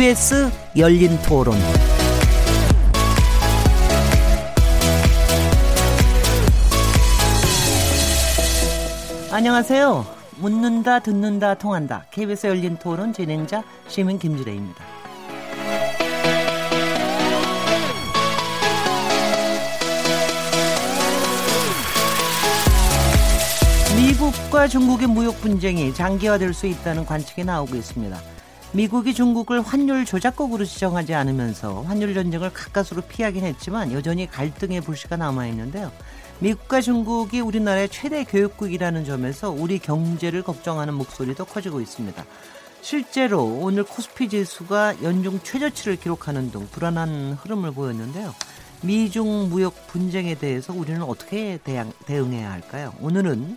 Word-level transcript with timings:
KBS 0.00 0.50
열린 0.78 1.10
토론. 1.28 1.54
안녕하세요. 9.30 10.06
묻는다, 10.38 11.00
듣는다, 11.00 11.52
통한다. 11.52 12.06
KBS 12.12 12.46
열린 12.46 12.78
토론 12.78 13.12
진행자 13.12 13.62
시민 13.88 14.18
김지래입니다. 14.18 14.82
미국과 23.98 24.66
중국의 24.66 25.08
무역 25.08 25.38
분쟁이 25.42 25.92
장기화될 25.92 26.54
수 26.54 26.66
있다는 26.66 27.04
관측이 27.04 27.44
나오고 27.44 27.76
있습니다. 27.76 28.39
미국이 28.72 29.14
중국을 29.14 29.62
환율 29.62 30.04
조작국으로 30.04 30.64
지정하지 30.64 31.12
않으면서 31.14 31.82
환율 31.82 32.14
전쟁을 32.14 32.52
가까스로 32.52 33.02
피하긴 33.02 33.44
했지만 33.44 33.90
여전히 33.90 34.28
갈등의 34.28 34.80
불씨가 34.82 35.16
남아 35.16 35.48
있는데요. 35.48 35.90
미국과 36.38 36.80
중국이 36.80 37.40
우리나라의 37.40 37.88
최대 37.88 38.22
교육국이라는 38.22 39.04
점에서 39.04 39.50
우리 39.50 39.80
경제를 39.80 40.42
걱정하는 40.42 40.94
목소리도 40.94 41.46
커지고 41.46 41.80
있습니다. 41.80 42.24
실제로 42.80 43.42
오늘 43.42 43.82
코스피 43.82 44.28
지수가 44.28 45.02
연중 45.02 45.40
최저치를 45.42 45.96
기록하는 45.96 46.52
등 46.52 46.68
불안한 46.70 47.38
흐름을 47.42 47.72
보였는데요. 47.72 48.32
미중 48.82 49.50
무역 49.50 49.88
분쟁에 49.88 50.36
대해서 50.36 50.72
우리는 50.72 51.02
어떻게 51.02 51.58
대응, 51.64 51.92
대응해야 52.06 52.52
할까요? 52.52 52.94
오늘은 53.00 53.56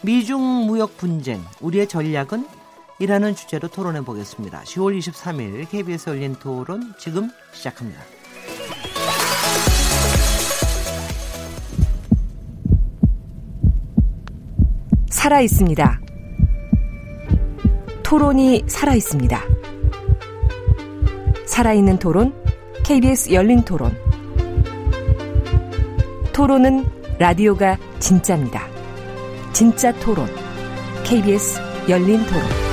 미중 0.00 0.66
무역 0.66 0.96
분쟁, 0.96 1.44
우리의 1.60 1.86
전략은? 1.88 2.65
이라는 2.98 3.34
주제로 3.34 3.68
토론해 3.68 4.02
보겠습니다. 4.02 4.62
10월 4.62 4.98
23일 4.98 5.68
KBS 5.68 6.10
열린 6.10 6.34
토론 6.34 6.94
지금 6.98 7.30
시작합니다. 7.52 8.00
살아 15.10 15.40
있습니다. 15.40 16.00
토론이 18.02 18.64
살아 18.66 18.94
있습니다. 18.94 19.42
살아있는 21.46 21.98
토론, 21.98 22.34
KBS 22.84 23.32
열린 23.32 23.62
토론. 23.62 23.96
토론은 26.32 26.84
라디오가 27.18 27.76
진짜입니다. 27.98 28.68
진짜 29.52 29.92
토론, 30.00 30.28
KBS 31.04 31.58
열린 31.88 32.24
토론. 32.26 32.65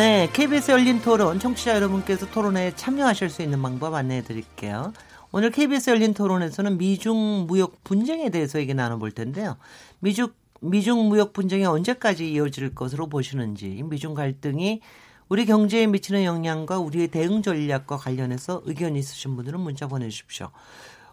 네, 0.00 0.30
KBS 0.32 0.70
열린 0.70 1.02
토론 1.02 1.38
청취자 1.38 1.74
여러분께서 1.74 2.24
토론에 2.30 2.74
참여하실 2.74 3.28
수 3.28 3.42
있는 3.42 3.60
방법 3.60 3.92
안내해 3.92 4.22
드릴게요. 4.22 4.94
오늘 5.30 5.50
KBS 5.50 5.90
열린 5.90 6.14
토론에서는 6.14 6.78
미중 6.78 7.44
무역 7.46 7.84
분쟁에 7.84 8.30
대해서 8.30 8.58
얘기 8.58 8.72
나눠볼 8.72 9.10
텐데요. 9.12 9.58
미중, 9.98 10.28
미중 10.62 11.10
무역 11.10 11.34
분쟁이 11.34 11.66
언제까지 11.66 12.32
이어질 12.32 12.74
것으로 12.74 13.08
보시는지, 13.08 13.82
미중 13.84 14.14
갈등이 14.14 14.80
우리 15.28 15.44
경제에 15.44 15.86
미치는 15.86 16.24
영향과 16.24 16.78
우리의 16.78 17.08
대응 17.08 17.42
전략과 17.42 17.98
관련해서 17.98 18.62
의견 18.64 18.96
있으신 18.96 19.36
분들은 19.36 19.60
문자 19.60 19.86
보내주십시오. 19.86 20.48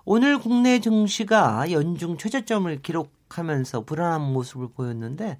오늘 0.05 0.39
국내 0.39 0.79
증시가 0.79 1.69
연중 1.71 2.17
최저점을 2.17 2.81
기록 2.83 3.16
하면서 3.29 3.81
불안한 3.83 4.21
모습을 4.33 4.69
보였는데 4.69 5.39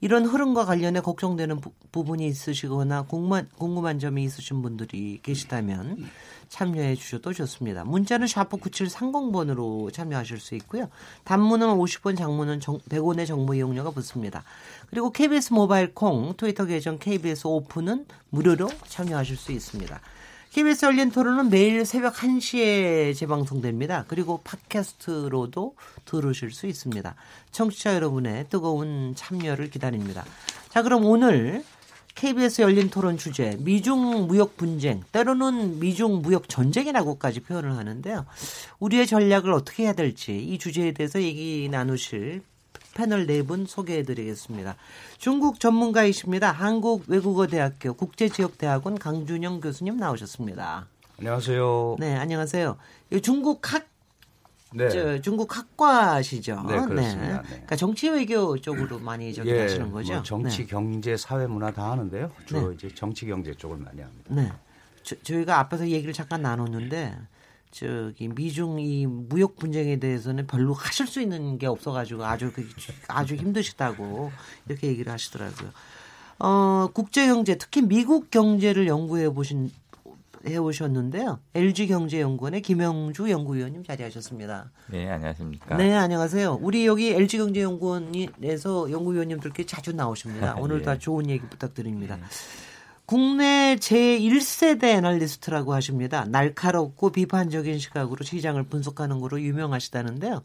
이런 0.00 0.24
흐름과 0.26 0.64
관련해 0.64 1.00
걱정되는 1.00 1.60
부, 1.60 2.04
분이 2.04 2.26
있으시거나 2.26 3.02
궁금한, 3.02 3.48
궁금한 3.56 3.98
점이 3.98 4.22
있으신 4.24 4.62
분들이 4.62 5.18
계시다면 5.22 6.08
참여해 6.48 6.94
주셔도 6.94 7.32
좋습니다. 7.32 7.84
문자는 7.84 8.26
샤프 8.26 8.58
9730번으로 8.58 9.92
참여하실 9.92 10.38
수 10.38 10.54
있고요. 10.56 10.88
단문은 11.24 11.66
50원, 11.66 12.16
장문은 12.16 12.60
100원의 12.60 13.26
정보 13.26 13.54
이용료가 13.54 13.90
붙습니다. 13.90 14.44
그리고 14.88 15.10
KBS 15.10 15.52
모바일 15.52 15.94
콩, 15.94 16.34
트위터 16.36 16.64
계정 16.64 16.98
KBS 16.98 17.46
오픈은 17.46 18.06
무료로 18.30 18.68
참여하실 18.86 19.36
수 19.36 19.52
있습니다. 19.52 20.00
KBS 20.52 20.86
열린 20.86 21.10
토론은 21.10 21.50
매일 21.50 21.84
새벽 21.84 22.14
1시에 22.14 23.14
재방송됩니다. 23.14 24.06
그리고 24.08 24.40
팟캐스트로도 24.44 25.76
들으실 26.06 26.50
수 26.52 26.66
있습니다. 26.66 27.14
청취자 27.52 27.94
여러분의 27.94 28.46
뜨거운 28.48 29.14
참여를 29.14 29.70
기다립니다. 29.70 30.24
자, 30.70 30.82
그럼 30.82 31.04
오늘 31.04 31.62
KBS 32.14 32.62
열린 32.62 32.88
토론 32.88 33.18
주제 33.18 33.56
미중 33.60 34.26
무역 34.26 34.56
분쟁 34.56 35.02
때로는 35.12 35.78
미중 35.78 36.22
무역 36.22 36.48
전쟁이라고까지 36.48 37.40
표현을 37.40 37.76
하는데요. 37.76 38.24
우리의 38.80 39.06
전략을 39.06 39.52
어떻게 39.52 39.84
해야 39.84 39.92
될지 39.92 40.36
이 40.36 40.58
주제에 40.58 40.92
대해서 40.92 41.22
얘기 41.22 41.68
나누실 41.70 42.42
패널 42.94 43.26
네 43.26 43.42
분 43.42 43.66
소개해 43.66 44.02
드리겠습니다. 44.02 44.76
중국 45.18 45.60
전문가이십니다. 45.60 46.50
한국외국어대학교 46.50 47.94
국제지역대학원 47.94 48.98
강준영 48.98 49.60
교수님 49.60 49.96
나오셨습니다. 49.96 50.86
안녕하세요. 51.18 51.96
네, 51.98 52.16
안녕하세요. 52.16 52.76
중국 53.22 53.72
학 53.72 53.86
네. 54.74 54.90
저, 54.90 55.20
중국 55.22 55.56
학과시죠. 55.56 56.64
네, 56.68 56.78
그렇습니다. 56.84 57.40
네. 57.42 57.48
그러니까 57.48 57.76
정치 57.76 58.10
외교 58.10 58.58
쪽으로 58.60 58.98
많이 58.98 59.32
저기 59.32 59.48
예, 59.50 59.62
하시는 59.62 59.90
거죠. 59.90 60.12
뭐 60.14 60.22
정치, 60.22 60.58
네. 60.58 60.66
경제, 60.66 61.16
사회, 61.16 61.46
문화 61.46 61.70
다 61.70 61.90
하는데요. 61.92 62.30
주로 62.44 62.68
네. 62.68 62.74
이제 62.74 62.94
정치, 62.94 63.24
경제 63.26 63.54
쪽을 63.54 63.78
많이 63.78 64.02
합니다. 64.02 64.24
네. 64.28 64.52
저, 65.02 65.16
저희가 65.22 65.58
앞에서 65.60 65.88
얘기를 65.88 66.12
잠깐 66.12 66.42
나눴는데 66.42 67.16
저기 67.70 68.28
미중 68.28 68.80
이 68.80 69.06
무역 69.06 69.56
분쟁에 69.56 69.98
대해서는 69.98 70.46
별로 70.46 70.72
하실 70.72 71.06
수 71.06 71.20
있는 71.20 71.58
게 71.58 71.66
없어가지고 71.66 72.24
아주 72.24 72.52
그 72.52 72.68
아주 73.08 73.34
힘드시다고 73.34 74.32
이렇게 74.68 74.88
얘기를 74.88 75.12
하시더라고요. 75.12 75.70
어 76.40 76.88
국제 76.94 77.26
경제 77.26 77.56
특히 77.56 77.82
미국 77.82 78.30
경제를 78.30 78.86
연구해 78.86 79.28
보신 79.30 79.70
해 80.46 80.56
오셨는데요. 80.56 81.40
LG경제연구원의 81.54 82.62
김영주 82.62 83.28
연구위원님 83.30 83.82
자리하셨습니다. 83.82 84.70
네, 84.88 85.08
안녕하십니까. 85.08 85.76
네, 85.76 85.94
안녕하세요. 85.94 86.60
우리 86.62 86.86
여기 86.86 87.12
LG경제연구원에서 87.12 88.90
연구위원님들께 88.90 89.66
자주 89.66 89.92
나오십니다. 89.92 90.56
오늘 90.60 90.78
네. 90.78 90.84
다 90.84 90.98
좋은 90.98 91.28
얘기 91.28 91.44
부탁드립니다. 91.46 92.16
네. 92.16 92.22
국내 93.08 93.76
제1세대 93.80 94.84
애널리스트라고 94.84 95.72
하십니다. 95.72 96.26
날카롭고 96.26 97.10
비판적인 97.10 97.78
시각으로 97.78 98.22
시장을 98.22 98.64
분석하는 98.64 99.18
거로 99.18 99.40
유명하시다는데요. 99.40 100.42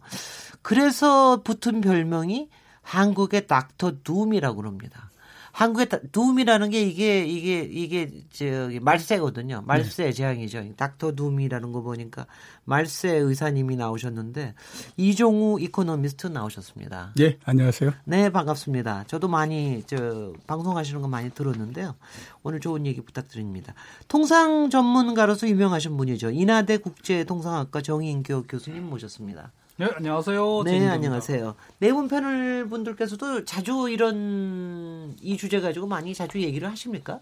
그래서 0.62 1.42
붙은 1.44 1.82
별명이 1.82 2.48
한국의 2.82 3.48
Doctor 3.48 3.96
Doom이라고 4.06 4.56
그럽니다. 4.62 5.12
한국의 5.54 5.88
Doom이라는 6.12 6.72
게 6.72 6.82
이게 6.82 7.24
이게 7.24 7.60
이게 7.62 8.10
저기 8.32 8.80
말세거든요. 8.80 9.62
말세 9.68 10.06
네. 10.06 10.12
재앙이죠. 10.12 10.74
Doctor 10.76 11.12
Doom이라는 11.12 11.72
거 11.72 11.82
보니까 11.82 12.26
말세 12.66 13.12
의사님이 13.12 13.76
나오셨는데 13.76 14.56
이종우 14.98 15.62
이코노미스트 15.62 16.28
나오셨습니다. 16.28 17.14
예, 17.20 17.38
안녕하세요. 17.46 17.94
네, 18.06 18.32
반갑습니다. 18.32 19.04
저도 19.06 19.28
많이 19.28 19.84
저 19.86 20.34
방송하시는 20.48 21.00
거 21.04 21.08
많이 21.08 21.30
들었는데요. 21.30 21.94
오늘 22.42 22.60
좋은 22.60 22.88
얘기 22.88 23.02
부탁드립니다. 23.02 23.76
통상 24.08 24.72
전문가로서 24.72 25.48
유명하신 25.48 25.96
분이죠. 25.98 26.32
인하대 26.32 26.78
국제통상학과 26.78 27.82
정인교 27.82 28.44
교수님 28.44 28.90
모셨습니다. 28.90 29.52
네, 29.76 29.88
안녕하세요. 29.96 30.64
네. 30.66 30.88
안녕하세요. 30.88 31.56
네분 31.80 32.08
패널 32.08 32.68
분들께서도 32.70 33.44
자주 33.44 33.90
이런 33.90 35.16
이 35.20 35.36
주제 35.36 35.60
가지고 35.62 35.88
많이 35.88 36.14
자주 36.14 36.40
얘기를 36.40 36.70
하십니까? 36.70 37.20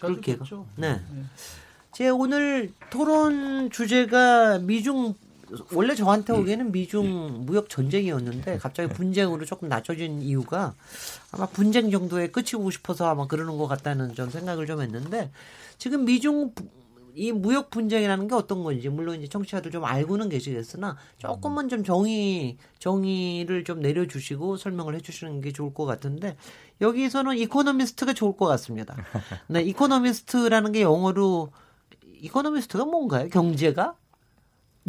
그렇게 0.00 0.38
죠 0.44 0.64
네. 0.76 0.92
네. 0.92 1.22
제 1.92 2.08
오늘 2.08 2.72
토론 2.90 3.70
주제가 3.70 4.58
미중 4.60 5.14
원래 5.72 5.96
저한테 5.96 6.34
오기에는 6.34 6.70
미중 6.70 7.46
무역 7.46 7.68
전쟁이었는데 7.68 8.58
갑자기 8.58 8.88
분쟁으로 8.94 9.44
조금 9.44 9.68
낮춰진 9.68 10.22
이유가 10.22 10.74
아마 11.32 11.46
분쟁 11.46 11.90
정도에 11.90 12.28
끝이고 12.28 12.70
싶어서 12.70 13.08
아마 13.08 13.26
그러는 13.26 13.58
것 13.58 13.66
같다는 13.66 14.14
전 14.14 14.30
생각을 14.30 14.66
좀 14.66 14.82
했는데 14.82 15.32
지금 15.78 16.04
미중 16.04 16.52
이 17.18 17.32
무역 17.32 17.70
분쟁이라는 17.70 18.28
게 18.28 18.34
어떤 18.36 18.62
건지 18.62 18.88
물론 18.88 19.16
이제 19.18 19.26
청취자들 19.26 19.72
좀 19.72 19.84
알고는 19.84 20.28
계시겠으나 20.28 20.96
조금만 21.18 21.68
좀 21.68 21.82
정의 21.82 22.56
정의를 22.78 23.64
좀 23.64 23.80
내려주시고 23.80 24.56
설명을 24.56 24.94
해주시는 24.94 25.40
게 25.40 25.52
좋을 25.52 25.74
것 25.74 25.84
같은데 25.84 26.36
여기서는 26.80 27.36
economist가 27.38 28.12
좋을 28.12 28.36
것 28.36 28.46
같습니다. 28.46 28.96
네, 29.48 29.62
economist라는 29.62 30.70
게 30.70 30.82
영어로 30.82 31.50
economist가 32.20 32.84
뭔가요? 32.84 33.28
경제가? 33.30 33.96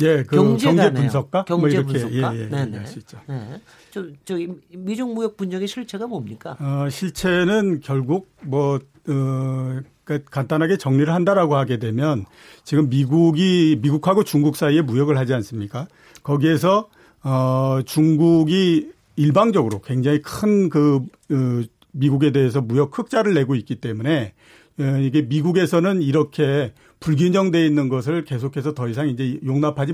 예, 0.01 0.23
그 0.23 0.35
경제, 0.35 0.93
분석가, 0.93 1.45
뭐 1.49 1.57
경제 1.57 1.81
뭐 1.81 1.91
분석가, 1.91 2.35
예, 2.35 2.41
예, 2.41 2.45
네네. 2.47 2.85
수 2.85 2.99
있죠. 2.99 3.19
네. 3.27 3.59
저, 3.91 4.05
저 4.23 4.35
미중 4.69 5.13
무역 5.13 5.35
분쟁의 5.35 5.67
실체가 5.67 6.07
뭡니까? 6.07 6.55
어, 6.59 6.89
실체는 6.89 7.81
결국 7.81 8.31
뭐 8.41 8.79
어, 9.09 9.81
그러니까 10.03 10.29
간단하게 10.29 10.77
정리를 10.77 11.11
한다라고 11.13 11.55
하게 11.55 11.77
되면 11.77 12.25
지금 12.63 12.89
미국이 12.89 13.79
미국하고 13.81 14.23
중국 14.23 14.55
사이에 14.55 14.81
무역을 14.81 15.17
하지 15.17 15.33
않습니까? 15.33 15.87
거기에서 16.23 16.89
어, 17.23 17.79
중국이 17.85 18.91
일방적으로 19.15 19.81
굉장히 19.81 20.21
큰그 20.21 21.05
어, 21.31 21.61
미국에 21.91 22.31
대해서 22.31 22.61
무역 22.61 22.97
흑자를 22.97 23.33
내고 23.33 23.55
있기 23.55 23.75
때문에 23.75 24.33
어, 24.79 24.83
이게 25.01 25.23
미국에서는 25.23 26.01
이렇게 26.01 26.73
불균형돼 26.99 27.65
있는 27.65 27.89
것을 27.89 28.23
계속해서 28.23 28.73
더 28.73 28.87
이상 28.87 29.07
이제 29.09 29.39
용납하지 29.45 29.93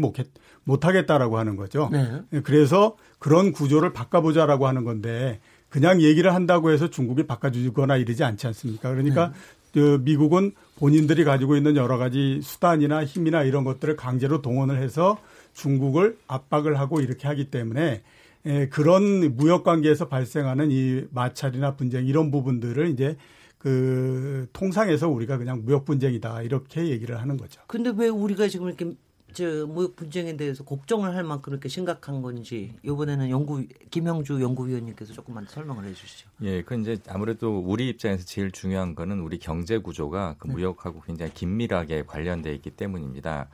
못하겠다라고 0.64 1.38
하는 1.38 1.56
거죠. 1.56 1.90
네. 1.92 2.22
예, 2.34 2.42
그래서 2.42 2.96
그런 3.20 3.52
구조를 3.52 3.94
바꿔보자라고 3.94 4.68
하는 4.68 4.84
건데 4.84 5.40
그냥 5.76 6.02
얘기를 6.02 6.34
한다고 6.34 6.72
해서 6.72 6.90
중국이 6.90 7.24
바꿔주거나 7.28 7.98
이러지 7.98 8.24
않지 8.24 8.48
않습니까? 8.48 8.92
그러니까 8.92 9.28
네. 9.28 9.34
그 9.74 10.02
미국은 10.06 10.54
본인들이 10.78 11.26
가지고 11.26 11.58
있는 11.58 11.76
여러 11.76 11.98
가지 11.98 12.40
수단이나 12.42 13.04
힘이나 13.04 13.44
이런 13.44 13.66
것들을 13.66 13.98
강제로 13.98 14.42
동원을 14.42 14.82
해서 14.82 15.20
중국을 15.54 16.18
압박을 16.28 16.80
하고 16.80 17.02
이렇게 17.02 17.28
하기 17.28 17.52
때문에 17.52 18.04
예, 18.46 18.70
그런 18.70 19.36
무역 19.36 19.66
관계에서 19.66 20.08
발생하는 20.08 20.72
이 20.72 21.04
마찰이나 21.12 21.76
분쟁 21.76 22.06
이런 22.06 22.32
부분들을 22.32 22.88
이제 22.88 23.18
그 23.58 24.48
통상에서 24.54 25.10
우리가 25.10 25.38
그냥 25.38 25.64
무역 25.66 25.84
분쟁이다 25.84 26.44
이렇게 26.44 26.88
얘기를 26.88 27.20
하는 27.20 27.36
거죠. 27.36 27.60
근데 27.68 27.92
왜 27.94 28.08
우리가 28.08 28.48
지금 28.48 28.68
이렇게 28.68 28.94
저 29.36 29.66
무역 29.68 29.98
분쟁에 29.98 30.38
대해서 30.38 30.64
걱정을 30.64 31.14
할 31.14 31.26
만큼 31.26 31.52
그렇게 31.52 31.68
심각한 31.68 32.22
건지 32.22 32.74
이번에는 32.84 33.30
연구 33.30 33.66
김형주 33.92 34.42
연구위원님께서 34.42 35.14
조금만 35.14 35.46
설명을 35.46 35.84
해주시죠. 35.84 36.30
예, 36.44 36.62
그 36.64 36.80
이제 36.80 36.98
아무래도 37.10 37.60
우리 37.60 37.90
입장에서 37.90 38.26
제일 38.26 38.52
중요한 38.52 38.96
거는 38.96 39.20
우리 39.20 39.38
경제 39.38 39.78
구조가 39.78 40.38
그 40.40 40.48
네. 40.48 40.54
무역하고 40.54 41.02
굉장히 41.02 41.34
긴밀하게 41.34 42.04
관련돼 42.04 42.56
있기 42.56 42.72
때문입니다. 42.72 43.50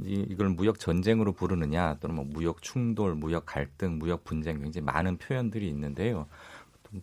이걸 0.00 0.50
무역 0.50 0.78
전쟁으로 0.78 1.32
부르느냐 1.32 1.98
또는 2.00 2.14
뭐 2.14 2.24
무역 2.24 2.62
충돌, 2.62 3.16
무역 3.16 3.44
갈등, 3.44 3.98
무역 3.98 4.22
분쟁 4.22 4.60
굉장히 4.60 4.84
많은 4.84 5.18
표현들이 5.18 5.68
있는데요. 5.68 6.26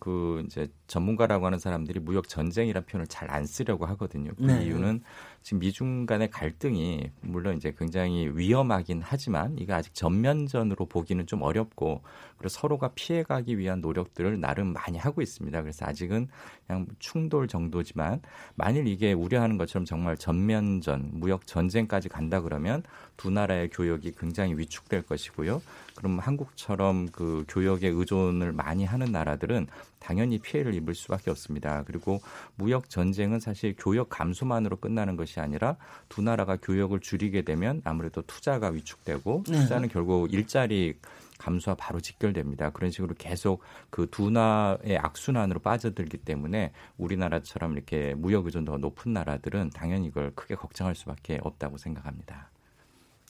그 0.00 0.42
이제 0.46 0.68
전문가라고 0.92 1.46
하는 1.46 1.58
사람들이 1.58 2.00
무역 2.00 2.28
전쟁이라는 2.28 2.86
표현을 2.86 3.06
잘 3.06 3.32
안 3.32 3.46
쓰려고 3.46 3.86
하거든요. 3.86 4.32
그 4.36 4.42
네. 4.42 4.64
이유는 4.64 5.00
지금 5.42 5.60
미중 5.60 6.06
간의 6.06 6.30
갈등이 6.30 7.10
물론 7.22 7.56
이제 7.56 7.74
굉장히 7.76 8.30
위험하긴 8.34 9.00
하지만 9.02 9.56
이게 9.58 9.72
아직 9.72 9.94
전면전으로 9.94 10.86
보기는 10.86 11.26
좀 11.26 11.42
어렵고 11.42 12.02
그리고 12.36 12.48
서로가 12.48 12.90
피해가기 12.94 13.56
위한 13.56 13.80
노력들을 13.80 14.38
나름 14.38 14.72
많이 14.72 14.98
하고 14.98 15.22
있습니다. 15.22 15.62
그래서 15.62 15.86
아직은 15.86 16.28
그냥 16.66 16.86
충돌 16.98 17.48
정도지만 17.48 18.20
만일 18.54 18.86
이게 18.86 19.12
우려하는 19.12 19.56
것처럼 19.56 19.84
정말 19.84 20.16
전면전, 20.16 21.10
무역 21.14 21.46
전쟁까지 21.46 22.08
간다 22.08 22.40
그러면 22.42 22.82
두 23.16 23.30
나라의 23.30 23.70
교역이 23.70 24.12
굉장히 24.18 24.54
위축될 24.58 25.02
것이고요. 25.02 25.62
그럼 25.94 26.18
한국처럼 26.18 27.08
그 27.10 27.44
교역에 27.48 27.88
의존을 27.88 28.52
많이 28.52 28.84
하는 28.84 29.12
나라들은 29.12 29.66
당연히 29.98 30.38
피해를 30.38 30.74
입을 30.82 30.94
수밖에 30.94 31.30
없습니다. 31.30 31.82
그리고 31.86 32.20
무역 32.56 32.90
전쟁은 32.90 33.40
사실 33.40 33.74
교역 33.78 34.08
감소만으로 34.10 34.76
끝나는 34.76 35.16
것이 35.16 35.40
아니라 35.40 35.76
두 36.08 36.22
나라가 36.22 36.56
교역을 36.56 37.00
줄이게 37.00 37.42
되면 37.42 37.80
아무래도 37.84 38.22
투자가 38.22 38.68
위축되고 38.68 39.44
네. 39.48 39.52
투자는 39.52 39.88
결국 39.88 40.32
일자리 40.32 40.98
감소와 41.38 41.74
바로 41.74 42.00
직결됩니다. 42.00 42.70
그런 42.70 42.90
식으로 42.90 43.14
계속 43.18 43.62
그 43.90 44.08
둔화의 44.10 44.98
악순환으로 44.98 45.58
빠져들기 45.60 46.18
때문에 46.18 46.72
우리나라처럼 46.98 47.72
이렇게 47.72 48.14
무역 48.14 48.46
의존도가 48.46 48.78
높은 48.78 49.12
나라들은 49.12 49.70
당연히 49.70 50.06
이걸 50.06 50.32
크게 50.34 50.54
걱정할 50.54 50.94
수밖에 50.94 51.40
없다고 51.42 51.78
생각합니다. 51.78 52.51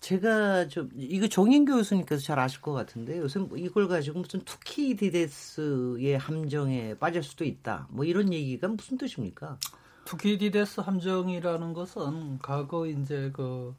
제가 0.02 0.66
좀 0.66 0.90
이거 0.96 1.28
정인교 1.28 1.76
교수님께서 1.76 2.22
잘 2.22 2.38
아실 2.40 2.60
것 2.60 2.72
같은데 2.72 3.18
요새 3.18 3.38
뭐 3.38 3.56
이걸 3.56 3.86
가지고 3.86 4.18
무슨 4.18 4.40
투키디데스의 4.40 6.18
함정에 6.18 6.94
빠질 6.94 7.22
수도 7.22 7.44
있다. 7.44 7.86
뭐 7.88 8.04
이런 8.04 8.32
얘기가 8.32 8.66
무슨 8.66 8.98
뜻입니까? 8.98 9.58
투키디데스 10.04 10.80
함정이라는 10.80 11.72
것은 11.72 12.40
과거 12.40 12.88
이제 12.88 13.30
그 13.32 13.76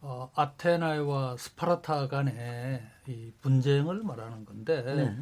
어, 0.00 0.30
아테나와 0.36 1.36
스파르타 1.36 2.06
간의 2.06 2.80
이 3.08 3.32
분쟁을 3.40 4.04
말하는 4.04 4.44
건데 4.44 4.82
네. 4.82 5.16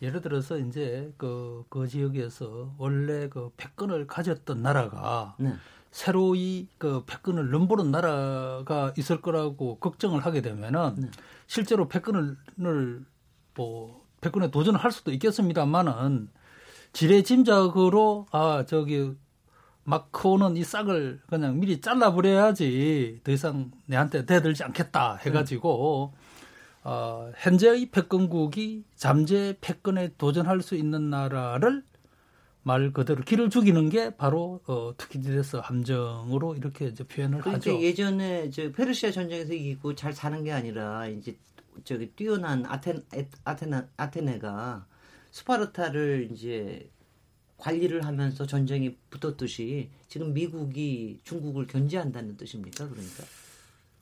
예를 0.00 0.20
들어서 0.20 0.58
이제 0.58 1.12
그, 1.16 1.64
그 1.68 1.88
지역에서 1.88 2.72
원래 2.78 3.28
그 3.28 3.50
패권을 3.56 4.06
가졌던 4.06 4.62
나라가 4.62 5.34
네. 5.40 5.54
새로 5.90 6.34
이 6.34 6.68
그 6.78 7.04
패권을 7.06 7.50
넘보는 7.50 7.90
나라가 7.90 8.92
있을 8.96 9.20
거라고 9.20 9.78
걱정을 9.78 10.24
하게 10.24 10.40
되면은 10.42 10.94
네. 10.98 11.10
실제로 11.46 11.88
패권을 11.88 12.36
뭐 13.54 14.06
패권에 14.20 14.50
도전을 14.50 14.78
할 14.78 14.92
수도 14.92 15.10
있겠습니다만은 15.12 16.28
지레 16.92 17.22
짐작으로 17.22 18.26
아 18.30 18.64
저기 18.66 19.12
마크오는 19.84 20.56
이 20.56 20.64
싹을 20.64 21.20
그냥 21.28 21.58
미리 21.58 21.80
잘라버려야지 21.80 23.20
더 23.24 23.32
이상 23.32 23.70
내한테 23.86 24.26
대들지 24.26 24.62
않겠다 24.64 25.16
해가지고 25.16 26.12
어, 26.84 27.32
현재의 27.36 27.90
패권국이 27.90 28.84
잠재 28.94 29.56
패권에 29.60 30.14
도전할 30.16 30.62
수 30.62 30.74
있는 30.74 31.10
나라를 31.10 31.82
말 32.68 32.92
그대로 32.92 33.22
길을 33.22 33.48
죽이는 33.48 33.88
게 33.88 34.14
바로 34.14 34.60
어, 34.66 34.92
투키디데스 34.98 35.56
함정으로 35.56 36.54
이렇게 36.54 36.88
이제 36.88 37.02
표현을 37.02 37.40
그러니까 37.40 37.70
하죠. 37.70 37.80
예전에 37.80 38.50
저 38.50 38.70
페르시아 38.70 39.10
전쟁에서 39.10 39.54
이기고 39.54 39.94
잘 39.94 40.12
사는 40.12 40.44
게 40.44 40.52
아니라 40.52 41.06
이제 41.06 41.38
저기 41.84 42.10
뛰어난 42.10 42.66
아테 42.66 43.00
아테나 43.44 43.88
아테네가 43.96 44.86
스파르타를 45.30 46.28
이제 46.30 46.90
관리를 47.56 48.04
하면서 48.04 48.44
전쟁이 48.44 48.96
붙었듯이 49.08 49.88
지금 50.06 50.34
미국이 50.34 51.20
중국을 51.24 51.66
견제한다는 51.66 52.36
뜻입니까? 52.36 52.86
그러니까. 52.86 53.24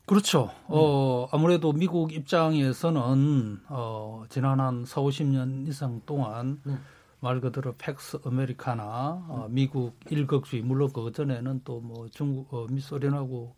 그렇죠. 0.06 0.50
음. 0.62 0.70
어, 0.70 1.28
아무래도 1.30 1.72
미국 1.72 2.12
입장에서는 2.12 3.60
어, 3.68 4.24
지난 4.28 4.58
한 4.58 4.84
4, 4.84 5.02
50년 5.02 5.68
이상 5.68 6.00
동안 6.04 6.60
네. 6.64 6.74
말 7.20 7.40
그대로 7.40 7.74
팩스 7.76 8.18
아메리카나 8.24 8.84
어, 9.28 9.46
미국 9.50 9.98
일극주의 10.10 10.62
물론 10.62 10.92
그 10.92 11.10
전에는 11.12 11.62
또 11.64 11.80
뭐 11.80 12.08
중국 12.10 12.52
어, 12.52 12.66
미소련하고 12.70 13.54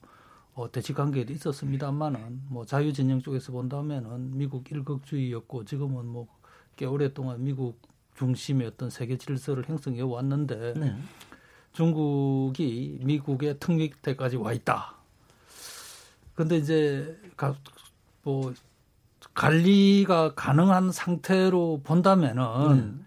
어, 0.55 0.71
대치 0.73 0.93
관계도 0.93 1.33
있었습니다만은 1.33 2.43
뭐 2.49 2.65
자유 2.65 2.93
진영 2.93 3.21
쪽에서 3.21 3.53
본다면은 3.53 4.37
미국 4.37 4.71
일극주의였고 4.71 5.65
지금은 5.65 6.07
뭐 6.07 6.39
꽤 6.79 6.87
오랫동안 6.87 7.43
미국 7.43 7.83
중심의 8.17 8.69
어떤 8.69 8.89
세계 8.89 9.19
질서를 9.19 9.69
형성해 9.69 10.01
왔는데 10.01 10.75
네. 10.77 10.97
중국이 11.73 13.01
미국의 13.03 13.57
턱 13.59 13.75
밑에까지 13.75 14.37
와 14.37 14.53
있다. 14.53 14.95
근데 16.35 16.57
이제 16.57 17.19
뭐 18.23 18.55
관리가 19.35 20.35
가능한 20.35 20.93
상태로 20.93 21.81
본다면은 21.83 22.97
네. 22.97 23.05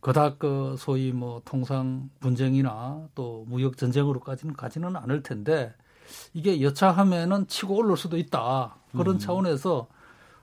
그닥 0.00 0.38
그 0.38 0.76
소위 0.78 1.12
뭐 1.12 1.42
통상 1.44 2.08
분쟁이나 2.20 3.08
또 3.14 3.44
무역 3.48 3.76
전쟁으로까지는 3.76 4.54
가지는 4.54 4.96
않을 4.96 5.22
텐데 5.22 5.74
이게 6.32 6.62
여차하면은 6.62 7.46
치고 7.46 7.76
올릴 7.76 7.96
수도 7.96 8.16
있다 8.16 8.76
그런 8.92 9.16
음. 9.16 9.18
차원에서 9.18 9.88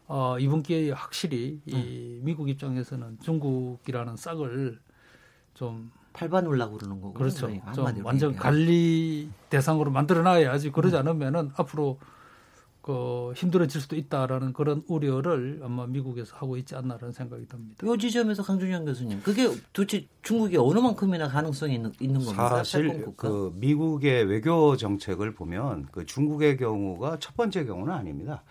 어 0.08 0.38
이번 0.40 0.64
기회에 0.64 0.92
확실히 0.92 1.60
이 1.66 1.74
음. 1.76 2.22
미국 2.24 2.50
입장에서는 2.50 3.20
중국이라는 3.20 4.16
싹을 4.16 4.80
좀 5.54 5.92
팔바놀라고 6.14 6.78
그러는 6.78 7.02
거고 7.02 7.14
그렇죠. 7.14 7.50
좀 7.74 8.04
완전 8.04 8.36
관리 8.36 9.30
대상으로 9.50 9.92
만들어놔야지 9.92 10.72
그러지 10.72 10.96
음. 10.96 11.00
않으면은 11.02 11.52
앞으로 11.56 12.00
그 12.88 13.34
힘들어질 13.36 13.82
수도 13.82 13.98
있다라는 13.98 14.54
그런 14.54 14.82
우려를 14.88 15.60
아마 15.62 15.86
미국에서 15.86 16.38
하고 16.38 16.56
있지 16.56 16.74
않나라는 16.74 17.12
생각이 17.12 17.46
듭니다. 17.46 17.86
이 17.86 17.98
지점에서 17.98 18.44
강준영 18.44 18.86
교수님, 18.86 19.22
그게 19.24 19.54
도대체 19.74 20.08
중국이 20.22 20.56
어느 20.56 20.80
만큼이나 20.80 21.28
가능성이 21.28 21.76
있는, 21.76 21.92
있는 22.00 22.22
겁니까? 22.22 22.48
사실 22.48 23.06
그 23.18 23.52
미국의 23.56 24.24
외교 24.24 24.78
정책을 24.78 25.34
보면 25.34 25.88
그 25.92 26.06
중국의 26.06 26.56
경우가 26.56 27.20
첫 27.20 27.36
번째 27.36 27.66
경우는 27.66 27.94
아닙니다. 27.94 28.44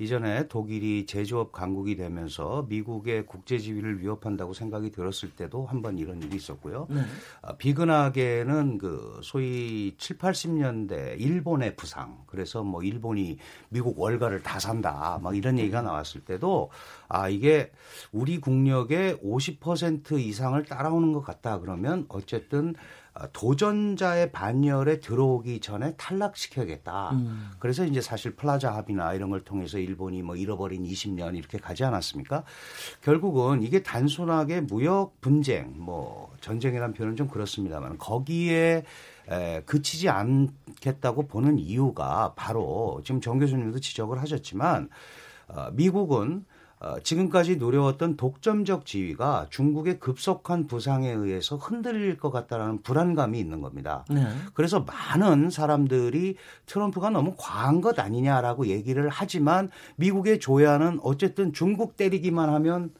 이전에 0.00 0.48
독일이 0.48 1.06
제조업 1.06 1.52
강국이 1.52 1.94
되면서 1.94 2.66
미국의 2.68 3.26
국제 3.26 3.58
지위를 3.60 4.00
위협한다고 4.00 4.54
생각이 4.54 4.90
들었을 4.90 5.30
때도 5.36 5.66
한 5.66 5.84
번 5.84 5.98
이런 5.98 6.22
일이 6.22 6.34
있었고요. 6.36 6.86
네. 6.88 7.02
아, 7.42 7.56
비근하게는 7.58 8.78
그 8.78 9.20
소위 9.22 9.94
7, 9.98 10.16
80년대 10.16 11.20
일본의 11.20 11.76
부상, 11.76 12.24
그래서 12.26 12.62
뭐 12.64 12.82
일본이 12.82 13.36
미국 13.68 13.83
미국 13.84 14.00
월가를 14.00 14.42
다 14.42 14.58
산다. 14.58 15.18
막 15.22 15.36
이런 15.36 15.58
얘기가 15.58 15.82
나왔을 15.82 16.22
때도 16.22 16.70
아 17.06 17.28
이게 17.28 17.70
우리 18.12 18.40
국력의 18.40 19.18
50% 19.18 20.18
이상을 20.18 20.64
따라오는 20.64 21.12
것 21.12 21.20
같다. 21.20 21.60
그러면 21.60 22.06
어쨌든 22.08 22.74
아, 23.12 23.28
도전자의 23.32 24.32
반열에 24.32 24.98
들어오기 24.98 25.60
전에 25.60 25.94
탈락시켜야겠다. 25.96 27.10
음. 27.12 27.50
그래서 27.60 27.84
이제 27.84 28.00
사실 28.00 28.34
플라자 28.34 28.74
합의나 28.74 29.12
이런 29.14 29.30
걸 29.30 29.44
통해서 29.44 29.78
일본이 29.78 30.22
뭐 30.22 30.34
잃어버린 30.34 30.82
20년 30.82 31.36
이렇게 31.36 31.58
가지 31.58 31.84
않았습니까? 31.84 32.42
결국은 33.02 33.62
이게 33.62 33.82
단순하게 33.82 34.62
무역 34.62 35.20
분쟁, 35.20 35.74
뭐 35.76 36.34
전쟁이라는 36.40 36.94
표현은 36.94 37.16
좀 37.16 37.28
그렇습니다만 37.28 37.98
거기에 37.98 38.84
에, 39.30 39.62
그치지 39.62 40.08
않겠다고 40.08 41.26
보는 41.26 41.58
이유가 41.58 42.34
바로 42.36 43.00
지금 43.04 43.20
정 43.20 43.38
교수님도 43.38 43.80
지적을 43.80 44.20
하셨지만 44.20 44.88
어, 45.48 45.70
미국은 45.72 46.44
어, 46.80 47.00
지금까지 47.02 47.56
누려왔던 47.56 48.16
독점적 48.16 48.84
지위가 48.84 49.46
중국의 49.48 49.98
급속한 50.00 50.66
부상에 50.66 51.10
의해서 51.10 51.56
흔들릴 51.56 52.18
것 52.18 52.30
같다라는 52.30 52.82
불안감이 52.82 53.38
있는 53.38 53.62
겁니다. 53.62 54.04
네. 54.10 54.26
그래서 54.52 54.80
많은 54.80 55.48
사람들이 55.48 56.36
트럼프가 56.66 57.08
너무 57.08 57.34
과한 57.38 57.80
것 57.80 57.98
아니냐라고 57.98 58.66
얘기를 58.66 59.08
하지만 59.08 59.70
미국의 59.96 60.40
조야는 60.40 61.00
어쨌든 61.02 61.54
중국 61.54 61.96
때리기만 61.96 62.50
하면 62.50 62.90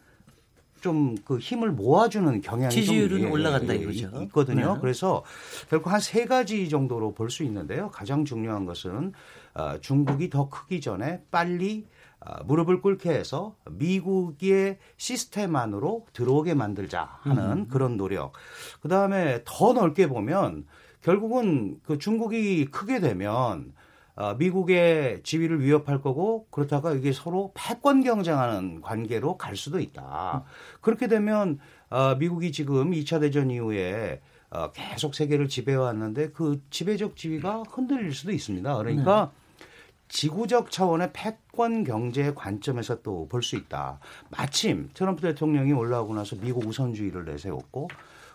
좀 0.85 1.15
그 1.25 1.39
힘을 1.39 1.73
모아주는 1.73 2.41
경향이 2.43 2.73
지지율은 2.75 3.19
좀, 3.19 3.27
예, 3.29 3.31
올라간다 3.33 3.75
예, 3.75 3.79
이거죠. 3.81 4.11
있거든요. 4.25 4.75
네. 4.75 4.81
그래서 4.81 5.25
결국 5.71 5.91
한 5.91 6.01
세 6.01 6.27
가지 6.27 6.69
정도로 6.69 7.15
볼 7.15 7.31
수 7.31 7.43
있는데요. 7.45 7.91
가장 7.91 8.25
중요한 8.25 8.67
것은 8.67 9.13
어, 9.55 9.79
중국이 9.81 10.29
더 10.31 10.49
크기 10.49 10.81
전에 10.81 11.23
빨리 11.31 11.87
아, 12.21 12.43
무릎을 12.45 12.81
꿇게 12.81 13.11
해서 13.11 13.55
미국의 13.71 14.79
시스템 14.97 15.57
안으로 15.57 16.07
들어오게 16.13 16.55
만들자 16.55 17.19
하는 17.21 17.53
음. 17.53 17.69
그런 17.69 17.97
노력. 17.97 18.33
그 18.81 18.89
다음에 18.89 19.43
더 19.45 19.73
넓게 19.75 20.07
보면 20.09 20.65
결국은 21.03 21.79
그 21.85 21.99
중국이 21.99 22.67
크게 22.67 23.01
되면 23.01 23.29
어, 23.29 23.83
미국의 24.39 25.23
지위를 25.25 25.61
위협할 25.63 26.01
거고 26.01 26.47
그렇다가 26.51 26.93
이게 26.93 27.13
서로 27.13 27.53
패권 27.55 28.03
경쟁하는 28.05 28.81
관계로 28.81 29.37
갈 29.37 29.57
수도 29.57 29.81
있다. 29.81 30.45
그렇게 30.81 31.09
되면 31.09 31.59
어, 31.91 32.15
미국이 32.17 32.53
지금 32.53 32.93
2차 32.93 33.21
대전 33.21 33.51
이후에 33.51 34.21
어, 34.51 34.71
계속 34.73 35.15
세계를 35.15 35.49
지배해 35.49 35.77
왔는데 35.77 36.31
그 36.31 36.61
지배적 36.71 37.17
지위가 37.17 37.65
흔들릴 37.69 38.15
수도 38.15 38.31
있습니다. 38.31 38.77
그러니까 38.77 39.33
네. 39.35 39.45
지구적 40.09 40.71
차원의 40.71 41.11
패권 41.13 41.83
경제 41.83 42.33
관점에서 42.35 43.03
또 43.03 43.27
볼 43.27 43.43
수 43.43 43.57
있다. 43.57 43.99
마침 44.31 44.91
트럼프 44.95 45.23
대통령이 45.23 45.73
올라오고 45.73 46.15
나서 46.15 46.37
미국 46.37 46.67
우선주의를 46.67 47.25
내세웠고 47.25 47.89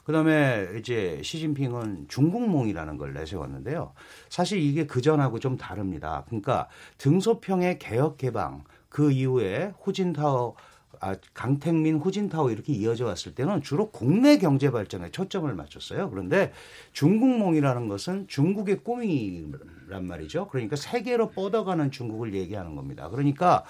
그다음에 0.09 0.67
이제 0.79 1.21
시진핑은 1.21 2.07
중국몽이라는 2.07 2.97
걸 2.97 3.13
내세웠는데요. 3.13 3.93
사실 4.27 4.59
이게 4.59 4.87
그 4.87 5.01
전하고 5.01 5.37
좀 5.37 5.55
다릅니다. 5.55 6.23
그러니까 6.25 6.67
등소평의 6.97 7.77
개혁 7.77 8.17
개방 8.17 8.63
그 8.89 9.11
이후에 9.11 9.71
후진타워 9.79 10.55
아, 10.99 11.15
강택민, 11.35 11.99
후진타워 11.99 12.49
이렇게 12.49 12.73
이어져 12.73 13.05
왔을 13.05 13.35
때는 13.35 13.61
주로 13.61 13.91
국내 13.91 14.39
경제 14.39 14.71
발전에 14.71 15.11
초점을 15.11 15.53
맞췄어요. 15.53 16.09
그런데 16.09 16.51
중국몽이라는 16.93 17.87
것은 17.87 18.27
중국의 18.27 18.79
꿈이란 18.83 20.05
말이죠. 20.05 20.47
그러니까 20.47 20.75
세계로 20.75 21.29
뻗어가는 21.29 21.91
중국을 21.91 22.33
얘기하는 22.33 22.75
겁니다. 22.75 23.09
그러니까 23.09 23.63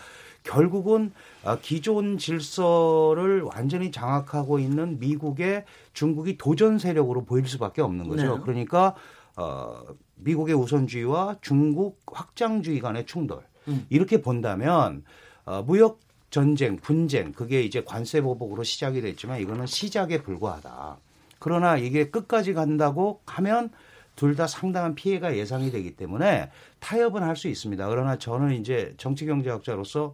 결국은 0.43 1.11
아, 1.43 1.57
기존 1.59 2.17
질서를 2.17 3.41
완전히 3.41 3.91
장악하고 3.91 4.59
있는 4.59 4.99
미국의 4.99 5.65
중국이 5.93 6.37
도전 6.37 6.79
세력으로 6.79 7.25
보일 7.25 7.47
수밖에 7.47 7.81
없는 7.81 8.07
거죠. 8.07 8.37
네. 8.37 8.43
그러니까 8.43 8.95
어, 9.35 9.81
미국의 10.15 10.55
우선주의와 10.55 11.37
중국 11.41 12.01
확장주의 12.11 12.79
간의 12.79 13.05
충돌 13.05 13.43
음. 13.67 13.85
이렇게 13.89 14.21
본다면 14.21 15.03
어, 15.45 15.63
무역 15.65 15.99
전쟁, 16.29 16.77
분쟁 16.77 17.31
그게 17.31 17.63
이제 17.63 17.83
관세 17.83 18.21
보복으로 18.21 18.63
시작이 18.63 19.01
됐지만 19.01 19.39
이거는 19.39 19.65
시작에 19.65 20.21
불과하다. 20.21 20.97
그러나 21.39 21.77
이게 21.77 22.09
끝까지 22.09 22.53
간다고 22.53 23.21
하면 23.25 23.71
둘 24.19 24.35
다 24.35 24.47
상당한 24.47 24.95
피해가 24.95 25.37
예상이 25.37 25.71
되기 25.71 25.95
때문에 25.95 26.51
타협은 26.79 27.23
할 27.23 27.37
수 27.37 27.47
있습니다. 27.47 27.87
그러나 27.87 28.17
저는 28.17 28.51
이제 28.59 28.93
정치 28.97 29.25
경제학자로서 29.25 30.13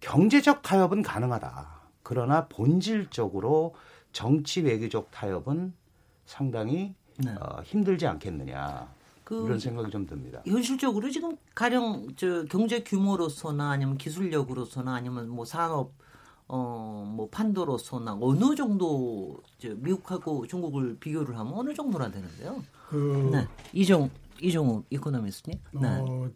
경제적 0.00 0.62
타협은 0.62 1.02
가능하다. 1.02 1.78
그러나 2.02 2.48
본질적으로 2.48 3.74
정치 4.12 4.62
외교적 4.62 5.12
타협은 5.12 5.74
상당히 6.26 6.94
네. 7.18 7.30
어, 7.40 7.62
힘들지 7.62 8.06
않겠느냐. 8.06 8.88
그 9.22 9.44
이런 9.44 9.60
생각이 9.60 9.90
좀 9.90 10.04
듭니다. 10.06 10.42
현실적으로 10.46 11.08
지금 11.10 11.36
가령 11.54 12.08
저 12.16 12.44
경제 12.46 12.82
규모로서나 12.82 13.70
아니면 13.70 13.96
기술력으로서나 13.96 14.94
아니면 14.94 15.28
뭐 15.28 15.44
산업 15.44 15.92
어뭐 16.48 17.28
판도로서나 17.30 18.18
어느 18.20 18.54
정도 18.54 19.40
저 19.58 19.74
미국하고 19.76 20.46
중국을 20.46 20.96
비교를 20.98 21.38
하면 21.38 21.52
어느 21.54 21.74
정도나 21.74 22.10
되는데요. 22.10 22.62
그 22.88 23.30
네. 23.32 23.46
이종 23.72 24.10
이종우 24.40 24.84
이코노미스님. 24.90 25.58
네. 25.80 25.88
어, 25.88 26.30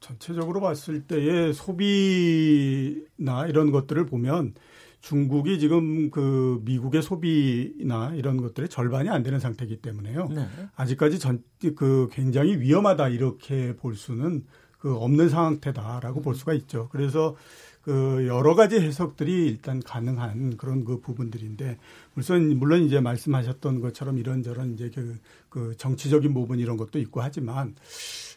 전체적으로 0.00 0.60
봤을 0.60 1.06
때의 1.06 1.52
소비나 1.54 3.46
이런 3.46 3.70
것들을 3.70 4.06
보면 4.06 4.54
중국이 5.00 5.58
지금 5.58 6.10
그 6.10 6.62
미국의 6.64 7.02
소비나 7.02 8.14
이런 8.14 8.38
것들의 8.38 8.70
절반이 8.70 9.10
안 9.10 9.22
되는 9.22 9.38
상태이기 9.38 9.76
때문에요. 9.82 10.28
네. 10.28 10.46
아직까지 10.74 11.18
전 11.18 11.42
그 11.74 12.08
굉장히 12.12 12.58
위험하다 12.58 13.08
이렇게 13.08 13.74
볼 13.76 13.96
수는 13.96 14.44
그 14.78 14.94
없는 14.96 15.30
상태다라고 15.30 16.20
볼 16.20 16.34
수가 16.34 16.52
있죠. 16.54 16.88
그래서 16.92 17.36
그 17.84 18.26
여러 18.26 18.54
가지 18.54 18.76
해석들이 18.76 19.46
일단 19.46 19.80
가능한 19.80 20.56
그런 20.56 20.84
그 20.84 21.00
부분들인데 21.00 21.78
물론 22.14 22.58
물론 22.58 22.82
이제 22.82 23.00
말씀하셨던 23.00 23.80
것처럼 23.80 24.18
이런저런 24.18 24.72
이제 24.72 24.90
그, 24.94 25.18
그 25.50 25.74
정치적인 25.76 26.32
부분 26.32 26.58
이런 26.58 26.78
것도 26.78 26.98
있고 26.98 27.20
하지만 27.20 27.74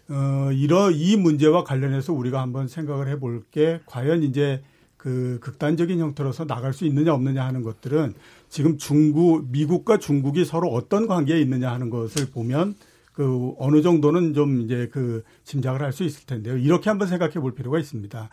어 0.10 0.51
이러 0.51 0.92
이 0.92 1.16
문제와 1.16 1.63
관련해서 1.63 2.12
우리가 2.13 2.42
한번 2.42 2.68
생각을 2.68 3.08
해볼 3.08 3.44
게 3.51 3.80
과연 3.86 4.24
이제 4.24 4.62
그 4.98 5.38
극단적인 5.42 6.00
형태로서 6.00 6.46
나갈 6.46 6.74
수 6.74 6.86
있느냐 6.86 7.13
없느냐 7.13 7.46
하는 7.46 7.62
것들은 7.62 8.16
지금 8.50 8.77
중국, 8.77 9.50
미국과 9.51 10.00
중국이 10.00 10.44
서로 10.44 10.70
어떤 10.70 11.08
관계에 11.08 11.39
있느냐 11.39 11.72
하는 11.72 11.89
것을 11.89 12.30
보면 12.32 12.75
그 13.13 13.54
어느 13.58 13.82
정도는 13.82 14.34
좀 14.34 14.62
이제 14.62 14.89
그 14.92 15.24
짐작을 15.46 15.82
할 15.82 15.92
수 15.94 16.04
있을 16.04 16.25
텐데요. 16.25 16.58
이렇게 16.58 16.89
한번 16.89 17.08
생각해 17.08 17.36
볼 17.36 17.56
필요가 17.56 17.80
있습니다. 17.80 18.30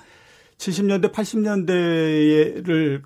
70년대, 0.64 1.12
80년대를 1.12 3.02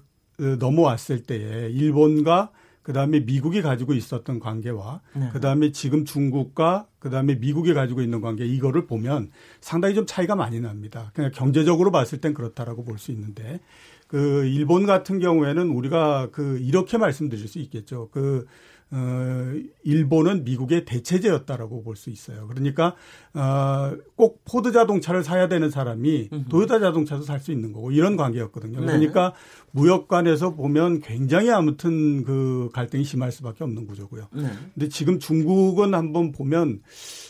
넘어왔을 0.59 1.23
때에 1.23 1.71
일본과 1.71 2.51
그다음에 2.83 3.21
미국이 3.21 3.61
가지고 3.61 3.93
있었던 3.93 4.39
관계와 4.39 5.01
네. 5.15 5.29
그다음에 5.33 5.73
지금 5.73 6.05
중국과 6.07 6.87
그다음에 7.01 7.35
미국이 7.35 7.75
가지고 7.75 8.01
있는 8.01 8.21
관계 8.21 8.47
이거를 8.47 8.87
보면 8.87 9.31
상당히 9.61 9.95
좀 9.95 10.07
차이가 10.07 10.37
많이 10.37 10.61
납니다. 10.61 11.11
그냥 11.15 11.31
경제적으로 11.35 11.91
봤을 11.91 12.21
땐 12.21 12.33
그렇다라고 12.33 12.85
볼 12.85 12.99
수 12.99 13.11
있는데 13.13 13.61
그 14.07 14.47
일본 14.47 14.87
같은 14.87 15.19
경우에는 15.19 15.69
우리가 15.69 16.31
그 16.33 16.59
이렇게 16.61 16.97
말씀드릴 16.97 17.47
수 17.47 17.59
있겠죠. 17.59 18.09
그 18.11 18.47
어, 18.91 19.53
일본은 19.85 20.45
미국의 20.45 20.85
대체제였다라고 20.87 21.83
볼 21.83 21.95
수 21.97 22.11
있어요. 22.11 22.47
그러니까 22.49 22.95
어, 23.35 23.93
꼭 24.17 24.43
포드 24.45 24.73
자동차를 24.73 25.23
사야 25.25 25.49
되는 25.49 25.69
사람이 25.71 26.31
도요타 26.49 26.79
자동차도 26.79 27.23
살 27.23 27.41
수 27.41 27.53
있는 27.53 27.73
거고 27.73 27.91
이런 27.93 28.17
관계였거든요. 28.17 28.81
네. 28.81 28.87
그러니까 28.87 29.35
무역관에서 29.73 30.55
보면 30.55 31.01
굉장히 31.01 31.51
아무튼 31.51 32.25
그 32.25 32.71
갈등이 32.73 33.05
심할 33.05 33.31
수밖에 33.31 33.63
없는 33.65 33.87
구조고요. 33.87 34.29
네. 34.33 34.49
근데 34.75 34.89
지금 34.89 35.19
중국은 35.19 35.95
한번 35.95 36.33
보면 36.33 36.81
어, 36.81 37.28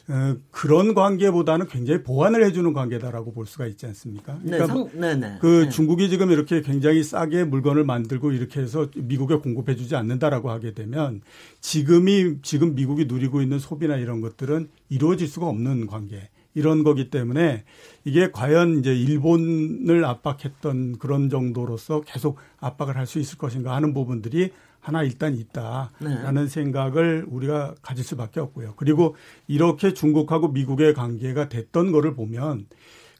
그런 0.50 0.94
관계보다는 0.94 1.68
굉장히 1.68 2.02
보완을 2.02 2.42
해주는 2.44 2.72
관계다라고 2.72 3.32
볼 3.32 3.46
수가 3.46 3.66
있지 3.66 3.84
않습니까? 3.86 4.38
네, 4.42 4.56
그러니까 4.58 4.66
네, 4.66 4.90
상, 4.90 5.00
네, 5.00 5.14
네. 5.16 5.38
그 5.40 5.64
네. 5.64 5.68
중국이 5.68 6.08
지금 6.08 6.30
이렇게 6.30 6.62
굉장히 6.62 7.02
싸게 7.02 7.44
물건을 7.44 7.84
만들고 7.84 8.32
이렇게 8.32 8.60
해서 8.60 8.88
미국에 8.96 9.36
공급해주지 9.36 9.96
않는다라고 9.96 10.50
하게 10.50 10.72
되면 10.72 11.20
지금이 11.60 12.38
지금 12.42 12.74
미국이 12.74 13.04
누리고 13.04 13.42
있는 13.42 13.58
소비나 13.58 13.96
이런 13.96 14.22
것들은 14.22 14.70
이루어질 14.88 15.28
수가 15.28 15.46
없는 15.46 15.86
관계. 15.86 16.30
이런 16.54 16.82
거기 16.82 17.10
때문에 17.10 17.64
이게 18.04 18.32
과연 18.32 18.78
이제 18.78 18.92
일본을 18.96 20.04
압박했던 20.04 20.98
그런 20.98 21.28
정도로서 21.28 22.00
계속 22.00 22.38
압박을 22.58 22.96
할 22.96 23.06
수 23.06 23.20
있을 23.20 23.38
것인가 23.38 23.76
하는 23.76 23.94
부분들이 23.94 24.50
하나 24.88 25.02
일단 25.02 25.36
있다라는 25.36 26.34
네. 26.34 26.48
생각을 26.48 27.26
우리가 27.28 27.74
가질 27.82 28.02
수밖에 28.02 28.40
없고요. 28.40 28.72
그리고 28.78 29.16
이렇게 29.46 29.92
중국하고 29.92 30.48
미국의 30.48 30.94
관계가 30.94 31.50
됐던 31.50 31.92
거를 31.92 32.14
보면 32.14 32.64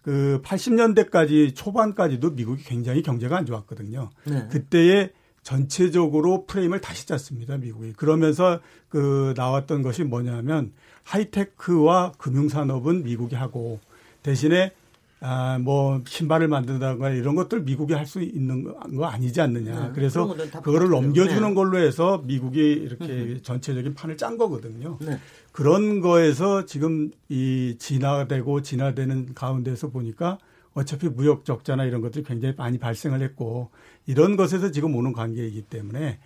그 0.00 0.40
80년대까지 0.42 1.54
초반까지도 1.54 2.30
미국이 2.30 2.64
굉장히 2.64 3.02
경제가 3.02 3.36
안 3.36 3.44
좋았거든요. 3.44 4.08
네. 4.24 4.48
그때에 4.48 5.10
전체적으로 5.42 6.46
프레임을 6.46 6.80
다시 6.80 7.06
짰습니다, 7.06 7.58
미국이. 7.58 7.92
그러면서 7.92 8.60
그 8.88 9.34
나왔던 9.36 9.82
것이 9.82 10.04
뭐냐면 10.04 10.72
하이테크와 11.04 12.12
금융산업은 12.16 13.04
미국이 13.04 13.34
하고 13.34 13.78
대신에 14.22 14.72
아, 15.20 15.58
뭐, 15.58 16.00
신발을 16.06 16.46
만든다거나 16.48 17.10
이런 17.10 17.34
것들 17.34 17.62
미국이 17.62 17.92
할 17.94 18.06
수 18.06 18.22
있는 18.22 18.64
거 18.64 19.04
아니지 19.04 19.40
않느냐. 19.40 19.88
네, 19.88 19.92
그래서 19.94 20.26
그거를 20.26 20.46
부탁드려요. 20.46 20.88
넘겨주는 20.88 21.48
네. 21.48 21.54
걸로 21.54 21.78
해서 21.78 22.22
미국이 22.24 22.60
이렇게 22.60 23.42
전체적인 23.42 23.94
판을 23.94 24.16
짠 24.16 24.38
거거든요. 24.38 24.96
네. 25.00 25.18
그런 25.52 26.00
거에서 26.00 26.64
지금 26.64 27.10
이 27.28 27.76
진화되고 27.78 28.62
진화되는 28.62 29.34
가운데서 29.34 29.90
보니까 29.90 30.38
어차피 30.72 31.08
무역 31.08 31.44
적자나 31.44 31.84
이런 31.84 32.00
것들이 32.00 32.24
굉장히 32.24 32.54
많이 32.56 32.78
발생을 32.78 33.20
했고 33.20 33.70
이런 34.06 34.36
것에서 34.36 34.70
지금 34.70 34.94
오는 34.94 35.12
관계이기 35.12 35.62
때문에 35.62 36.20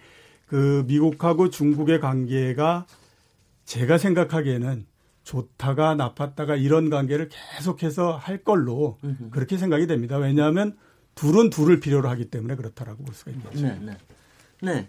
그 0.47 0.85
미국하고 0.87 1.51
중국의 1.51 2.01
관계가 2.01 2.87
제가 3.65 3.97
생각하기에는 3.99 4.85
좋다가 5.25 5.95
나빴다가 5.95 6.57
이런 6.57 6.91
관계를 6.91 7.29
계속해서 7.29 8.17
할 8.17 8.43
걸로 8.45 8.99
그렇게 9.31 9.57
생각이 9.57 9.87
됩니다. 9.87 10.17
왜냐하면 10.17 10.76
둘은 11.14 11.50
둘을 11.50 11.81
필요로 11.81 12.09
하기 12.11 12.26
때문에 12.31 12.57
그렇다라고 12.57 13.05
볼 13.05 13.14
수가 13.14 13.31
있겠죠. 13.33 13.61
네, 13.61 13.79
네. 13.81 13.97
네. 14.62 14.88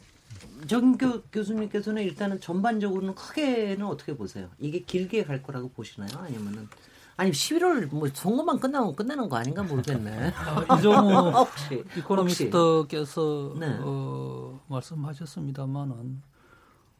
정교 0.67 1.21
교수님께서는 1.23 2.03
일단은 2.03 2.39
전반적으로는 2.39 3.15
크게는 3.15 3.85
어떻게 3.85 4.15
보세요? 4.15 4.49
이게 4.59 4.79
길게 4.79 5.25
갈 5.25 5.43
거라고 5.43 5.69
보시나요? 5.69 6.09
아니면은 6.17 6.67
아니 7.15 7.31
11월 7.31 7.93
뭐 7.93 8.07
선거만 8.11 8.59
끝나면 8.59 8.95
끝나는 8.95 9.29
거 9.29 9.35
아닌가 9.37 9.61
모르겠네. 9.61 10.33
아, 10.35 10.77
이정우 10.77 11.29
혹시 11.37 11.83
이코노미스트께서 11.97 13.55
네. 13.59 13.77
어, 13.81 14.59
말씀하셨습니다만은 14.67 16.21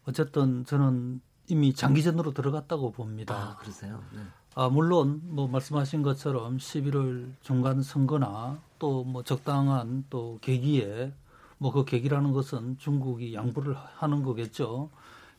어쨌든 0.06 0.66
저는 0.66 1.22
이미 1.48 1.74
장기전으로 1.74 2.32
들어갔다고 2.34 2.92
봅니다. 2.92 3.36
아 3.36 3.56
그러세요? 3.58 4.02
네. 4.14 4.22
아, 4.56 4.70
물론 4.70 5.22
뭐 5.24 5.48
말씀하신 5.48 6.04
것처럼 6.04 6.58
11월 6.58 7.32
중간 7.42 7.82
선거나 7.82 8.60
또 8.80 9.04
뭐 9.04 9.24
적당한 9.24 10.06
또 10.10 10.38
계기에 10.42 11.12
뭐 11.58 11.72
그 11.72 11.86
계기라는 11.86 12.32
것은 12.34 12.78
중국이 12.78 13.34
양보를 13.34 13.76
하는 13.96 14.22
거겠죠. 14.24 14.90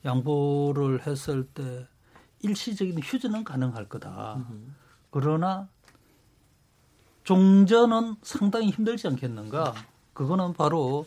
양보를 0.04 1.06
했을 1.06 1.46
때 1.46 1.86
일시적인 2.42 2.98
휴전은 3.02 3.44
가능할 3.44 3.88
거다. 3.88 4.44
그러나 5.10 5.68
종전은 7.24 8.16
상당히 8.22 8.70
힘들지 8.70 9.06
않겠는가? 9.08 9.74
그거는 10.12 10.52
바로 10.52 11.06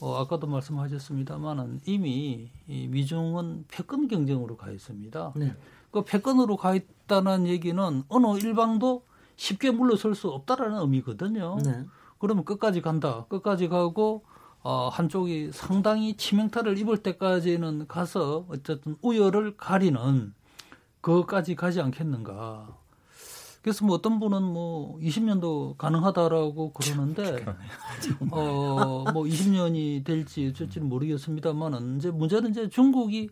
어, 0.00 0.16
아까도 0.16 0.46
말씀하셨습니다만은 0.46 1.80
이미 1.86 2.50
이 2.68 2.88
미중은 2.88 3.66
패권 3.68 4.08
경쟁으로 4.08 4.56
가 4.56 4.70
있습니다. 4.70 5.32
네. 5.36 5.54
그 5.90 6.04
패권으로 6.04 6.56
가 6.56 6.74
있다는 6.74 7.46
얘기는 7.46 8.02
어느 8.08 8.38
일방도 8.38 9.04
쉽게 9.36 9.70
물러설 9.70 10.14
수 10.14 10.28
없다라는 10.28 10.78
의미거든요. 10.80 11.58
네. 11.64 11.84
그러면 12.18 12.44
끝까지 12.44 12.82
간다. 12.82 13.24
끝까지 13.28 13.68
가고 13.68 14.24
어, 14.62 14.88
한쪽이 14.88 15.50
상당히 15.52 16.16
치명타를 16.16 16.76
입을 16.78 16.98
때까지는 16.98 17.86
가서 17.86 18.46
어쨌든 18.48 18.96
우열을 19.00 19.56
가리는 19.56 20.34
그것까지 21.00 21.54
가지 21.54 21.80
않겠는가. 21.80 22.76
그래서 23.66 23.84
뭐 23.84 23.96
어떤 23.96 24.20
분은 24.20 24.44
뭐 24.44 24.96
20년도 25.00 25.76
가능하다라고 25.76 26.72
그러는데 26.72 27.44
어 28.30 29.02
뭐 29.12 29.24
20년이 29.24 30.04
될지 30.04 30.46
어쩔지는 30.46 30.88
모르겠습니다만은 30.88 31.96
이제 31.96 32.12
문제는 32.12 32.50
이제 32.50 32.68
중국이 32.68 33.28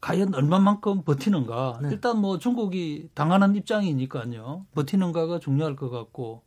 과연 0.00 0.34
얼마만큼 0.34 1.02
버티는가. 1.02 1.80
네. 1.82 1.88
일단 1.90 2.18
뭐 2.18 2.38
중국이 2.38 3.10
당하는 3.12 3.54
입장이니까요. 3.56 4.64
버티는가가 4.74 5.38
중요할 5.40 5.76
것 5.76 5.90
같고 5.90 6.40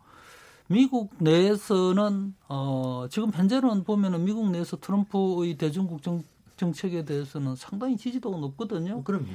미국 0.67 1.13
내에서는 1.19 2.33
어 2.49 3.05
지금 3.11 3.31
현재는 3.31 3.83
보면은 3.83 4.25
미국 4.25 4.49
내에서 4.49 4.77
트럼프의 4.77 5.57
대중국 5.59 6.01
정, 6.01 6.23
정책에 6.55 7.05
대해서는 7.05 7.55
상당히 7.55 7.97
지지도가 7.97 8.37
높거든요. 8.37 8.97
어, 8.97 9.03
그럼요. 9.03 9.27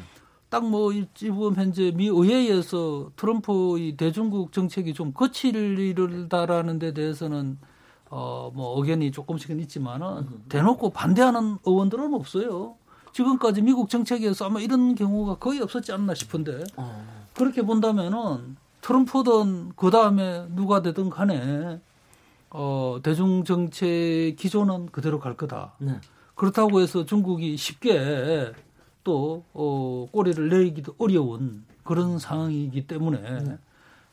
딱 0.52 0.62
뭐 0.62 0.92
지금 1.14 1.54
현재 1.54 1.92
미 1.92 2.08
의회에서 2.08 3.12
트럼프의 3.16 3.96
대중국 3.96 4.52
정책이 4.52 4.92
좀 4.92 5.14
거칠다라는 5.14 6.78
데 6.78 6.92
대해서는 6.92 7.58
어뭐 8.10 8.78
의견이 8.78 9.12
조금씩은 9.12 9.60
있지만은 9.60 10.28
대놓고 10.50 10.90
반대하는 10.90 11.56
의원들은 11.64 12.12
없어요. 12.12 12.74
지금까지 13.14 13.62
미국 13.62 13.88
정책에서 13.88 14.44
아마 14.44 14.60
이런 14.60 14.94
경우가 14.94 15.36
거의 15.36 15.62
없었지 15.62 15.90
않나 15.90 16.12
싶은데 16.12 16.64
어. 16.76 17.02
그렇게 17.34 17.62
본다면은 17.62 18.56
트럼프든 18.82 19.72
그 19.74 19.90
다음에 19.90 20.46
누가 20.54 20.82
되든 20.82 21.08
간에 21.08 21.80
어 22.50 23.00
대중 23.02 23.44
정책 23.44 24.36
기조는 24.36 24.90
그대로 24.92 25.18
갈 25.18 25.34
거다. 25.34 25.72
네. 25.78 25.98
그렇다고 26.34 26.82
해서 26.82 27.06
중국이 27.06 27.56
쉽게 27.56 28.52
또 29.04 29.44
어, 29.52 30.06
꼬리를 30.12 30.48
내리기도 30.48 30.94
어려운 30.98 31.64
그런 31.84 32.18
상황이기 32.18 32.86
때문에 32.86 33.58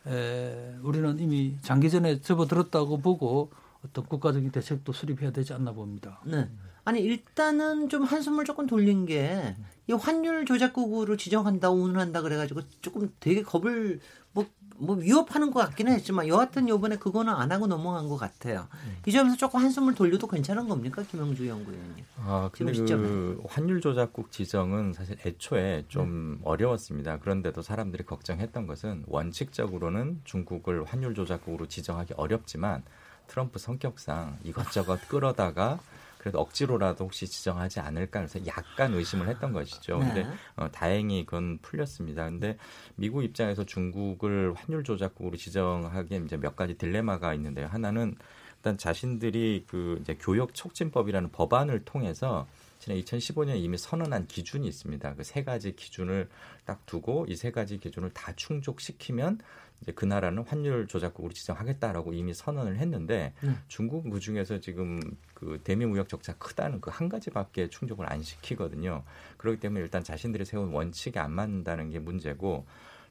에, 0.07 0.75
우리는 0.81 1.19
이미 1.19 1.55
장기전에 1.61 2.21
접어들었다고 2.21 2.97
보고 2.97 3.51
어떤 3.85 4.05
국가적인 4.05 4.51
대책도 4.51 4.91
수립해야 4.91 5.31
되지 5.31 5.53
않나 5.53 5.71
봅니다. 5.71 6.19
네. 6.25 6.49
아니 6.83 7.01
일단은 7.01 7.89
좀 7.89 8.03
한숨을 8.03 8.45
조금 8.45 8.65
돌린 8.65 9.05
게 9.05 9.55
이 9.89 9.93
환율 9.93 10.45
조작국으로 10.45 11.17
지정한다 11.17 11.71
운운한다 11.71 12.21
그래가지고 12.21 12.61
조금 12.79 13.11
되게 13.19 13.41
겁을 13.41 13.99
뭐, 14.33 14.45
뭐 14.79 14.95
위협하는 14.95 15.51
것 15.51 15.59
같기는 15.59 15.91
했지만 15.91 16.27
여하튼 16.27 16.67
요번에 16.69 16.95
그거는 16.95 17.33
안 17.33 17.51
하고 17.51 17.67
넘어간 17.67 18.07
것 18.07 18.17
같아요. 18.17 18.67
이 19.05 19.11
점에서 19.11 19.35
조금 19.35 19.59
한숨을 19.59 19.93
돌려도 19.93 20.27
괜찮은 20.27 20.67
겁니까 20.67 21.03
김영주 21.03 21.47
연구위원님? 21.47 22.05
아, 22.17 22.49
근데 22.51 22.71
그 22.73 23.41
환율 23.47 23.81
조작국 23.81 24.31
지정은 24.31 24.93
사실 24.93 25.17
애초에 25.25 25.85
좀 25.87 26.35
네. 26.35 26.41
어려웠습니다. 26.45 27.19
그런데도 27.19 27.61
사람들이 27.61 28.05
걱정했던 28.05 28.67
것은 28.67 29.03
원칙적으로는 29.07 30.21
중국을 30.23 30.85
환율 30.85 31.13
조작국으로 31.13 31.67
지정하기 31.67 32.13
어렵지만 32.15 32.83
트럼프 33.27 33.59
성격상 33.59 34.39
이것저것 34.43 35.07
끌어다가 35.07 35.79
그래도 36.19 36.39
억지로라도 36.39 37.05
혹시 37.05 37.25
지정하지 37.27 37.79
않을까 37.79 38.19
해서 38.19 38.39
약간 38.45 38.93
의심을 38.93 39.27
했던 39.29 39.51
것이죠. 39.53 39.97
네. 39.99 40.05
근데 40.05 40.27
어, 40.57 40.69
다행히 40.69 41.25
그건 41.25 41.57
풀렸습니다. 41.63 42.25
근데 42.25 42.57
미국 42.95 43.23
입장에서 43.23 43.63
중국을 43.65 44.53
환율 44.53 44.83
조작국으로 44.83 45.37
지정하기에 45.37 46.21
이제 46.25 46.37
몇 46.37 46.55
가지 46.55 46.75
딜레마가 46.75 47.33
있는데요. 47.35 47.67
하나는 47.67 48.15
일단 48.57 48.77
자신들이 48.77 49.63
그 49.67 49.97
이제 50.01 50.15
교역 50.19 50.53
촉진법이라는 50.53 51.31
법안을 51.31 51.85
통해서 51.85 52.45
지난 52.79 52.97
2015년에 52.99 53.57
이미 53.57 53.77
선언한 53.77 54.27
기준이 54.27 54.67
있습니다. 54.67 55.15
그 55.15 55.23
세 55.23 55.43
가지 55.45 55.73
기준을 55.75 56.29
딱 56.65 56.85
두고 56.85 57.25
이 57.29 57.35
세 57.35 57.51
가지 57.51 57.77
기준을 57.77 58.09
다 58.11 58.33
충족시키면 58.35 59.39
이제 59.81 59.91
그 59.93 60.05
나라는 60.05 60.43
환율 60.43 60.87
조작국으로 60.87 61.33
지정하겠다라고 61.33 62.13
이미 62.13 62.33
선언을 62.33 62.77
했는데 62.77 63.33
네. 63.41 63.51
중국은 63.67 64.11
그 64.11 64.19
중에서 64.19 64.59
지금 64.59 64.99
그 65.33 65.59
대미 65.63 65.85
무역 65.85 66.09
적자 66.09 66.33
크다는 66.33 66.81
그 66.81 66.89
한 66.89 67.07
가지밖에 67.07 67.69
충족을 67.69 68.11
안 68.11 68.21
시키거든요. 68.21 69.03
그렇기 69.37 69.59
때문에 69.61 69.81
일단 69.81 70.03
자신들이 70.03 70.43
세운 70.43 70.69
원칙에 70.73 71.19
안 71.19 71.31
맞는다는 71.31 71.89
게 71.91 71.99
문제고 71.99 72.65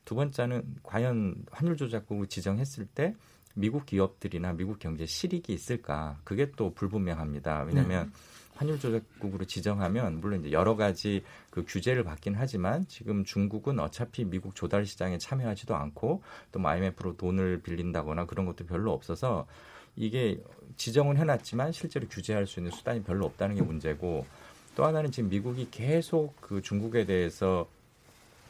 두 0.05 0.15
번째는 0.15 0.63
과연 0.83 1.45
환율 1.51 1.77
조작국을 1.77 2.27
지정했을 2.27 2.87
때 2.87 3.15
미국 3.59 3.87
기업들이나 3.87 4.53
미국 4.53 4.79
경제 4.79 5.05
실익이 5.05 5.53
있을까? 5.53 6.19
그게 6.25 6.51
또 6.57 6.73
불분명합니다. 6.73 7.65
왜냐하면 7.65 8.13
환율 8.55 8.79
조작국으로 8.79 9.45
지정하면 9.45 10.21
물론 10.21 10.41
이제 10.41 10.53
여러 10.53 10.77
가지 10.77 11.23
그 11.51 11.65
규제를 11.67 12.03
받긴 12.05 12.35
하지만 12.37 12.87
지금 12.89 13.25
중국은 13.25 13.79
어차피 13.79 14.25
미국 14.25 14.55
조달 14.55 14.85
시장에 14.85 15.19
참여하지도 15.19 15.77
않고 15.77 16.23
또뭐 16.53 16.69
IMF로 16.69 17.17
돈을 17.17 17.63
빌린다거나 17.63 18.27
그런 18.27 18.47
것도 18.47 18.67
별로 18.67 18.93
없어서 18.93 19.47
이게 19.95 20.41
지정은 20.77 21.17
해놨지만 21.17 21.73
실제로 21.73 22.09
규제할 22.09 22.47
수 22.47 22.61
있는 22.61 22.73
수단이 22.73 23.03
별로 23.03 23.27
없다는 23.27 23.57
게 23.57 23.63
문제고 23.63 24.27
또 24.75 24.85
하나는 24.85 25.11
지금 25.11 25.29
미국이 25.29 25.69
계속 25.71 26.41
그 26.41 26.63
중국에 26.63 27.07
대해서 27.07 27.69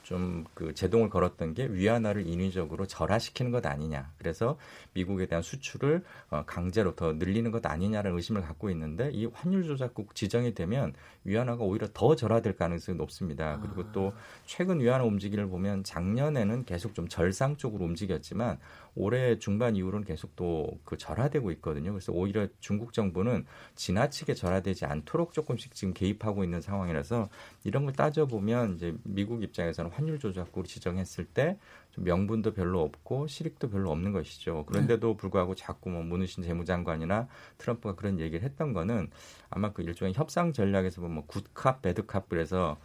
좀 0.08 0.38
그 0.54 0.74
제동을 0.74 1.08
걸었던 1.08 1.54
게 1.54 1.66
위안화를 1.66 2.26
인위적으로 2.26 2.86
절하시키는 2.86 3.50
것 3.50 3.64
아니냐. 3.66 4.10
그래서 4.18 4.58
미국에 4.92 5.26
대한 5.26 5.42
수출을 5.42 6.02
어, 6.30 6.44
강제로 6.46 6.94
더 6.94 7.12
늘리는 7.12 7.50
것 7.50 7.64
아니냐라는 7.64 8.16
의심을 8.16 8.42
갖고 8.42 8.70
있는데 8.70 9.10
이 9.12 9.26
환율 9.26 9.64
조작국 9.64 10.14
지정이 10.14 10.54
되면 10.54 10.94
위안화가 11.24 11.62
오히려 11.62 11.88
더 11.92 12.16
절하될 12.16 12.56
가능성이 12.56 12.96
높습니다. 12.98 13.60
그리고 13.60 13.92
또 13.92 14.12
최근 14.46 14.80
위안화 14.80 15.04
움직임을 15.04 15.48
보면 15.48 15.84
작년에는 15.84 16.64
계속 16.64 16.94
좀 16.94 17.08
절상 17.08 17.56
쪽으로 17.56 17.84
움직였지만 17.84 18.58
올해 18.98 19.38
중반 19.38 19.76
이후로는 19.76 20.06
계속 20.06 20.34
또 20.36 20.78
그 20.84 20.96
절하되고 20.96 21.50
있거든요. 21.52 21.92
그래서 21.92 22.12
오히려 22.12 22.46
중국 22.60 22.92
정부는 22.92 23.44
지나치게 23.74 24.34
절하되지 24.34 24.86
않도록 24.86 25.32
조금씩 25.32 25.74
지금 25.74 25.94
개입하고 25.94 26.44
있는 26.44 26.60
상황이라서 26.60 27.28
이런 27.64 27.84
걸 27.84 27.94
따져보면 27.94 28.76
이제 28.76 28.94
미국 29.04 29.42
입장에서는 29.42 29.90
환율 29.90 30.18
조작국을 30.18 30.64
지정했을 30.64 31.26
때좀 31.26 32.04
명분도 32.04 32.52
별로 32.54 32.82
없고 32.82 33.26
실익도 33.26 33.70
별로 33.70 33.90
없는 33.90 34.12
것이죠. 34.12 34.64
그런데도 34.66 35.16
불구하고 35.16 35.54
자꾸 35.54 35.90
뭐 35.90 36.02
문우신 36.02 36.42
재무장관이나 36.42 37.28
트럼프가 37.58 37.94
그런 37.94 38.18
얘기를 38.18 38.42
했던 38.42 38.72
거는 38.72 39.10
아마 39.50 39.72
그 39.72 39.82
일종의 39.82 40.14
협상 40.14 40.52
전략에서 40.52 41.00
보면 41.00 41.14
뭐 41.16 41.26
굿캅, 41.26 41.82
배드캅 41.82 42.28
그래서 42.28 42.78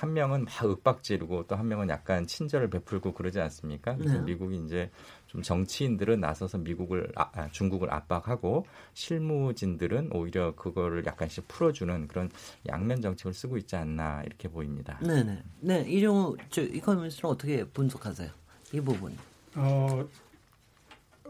한 0.00 0.14
명은 0.14 0.46
막 0.46 0.64
윽박 0.64 1.02
지르고 1.02 1.46
또 1.46 1.56
한 1.56 1.68
명은 1.68 1.90
약간 1.90 2.26
친절을 2.26 2.70
베풀고 2.70 3.12
그러지 3.12 3.38
않습니까? 3.40 3.96
그래서 3.96 4.14
네. 4.14 4.24
미국이 4.24 4.56
이제 4.64 4.90
좀 5.26 5.42
정치인들은 5.42 6.20
나서서 6.20 6.58
미국을 6.58 7.12
아, 7.16 7.28
아, 7.34 7.48
중국을 7.50 7.92
압박하고 7.92 8.64
실무진들은 8.94 10.10
오히려 10.12 10.54
그거를 10.56 11.04
약간씩 11.04 11.46
풀어주는 11.48 12.08
그런 12.08 12.30
양면 12.66 13.02
정책을 13.02 13.34
쓰고 13.34 13.58
있지 13.58 13.76
않나 13.76 14.22
이렇게 14.24 14.48
보입니다. 14.48 14.98
네네. 15.00 15.42
네, 15.60 15.80
이종우 15.88 16.36
저 16.48 16.62
이코노미스트는 16.62 17.30
어떻게 17.30 17.64
분석하세요? 17.64 18.30
이 18.72 18.80
부분. 18.80 19.16
어, 19.56 20.06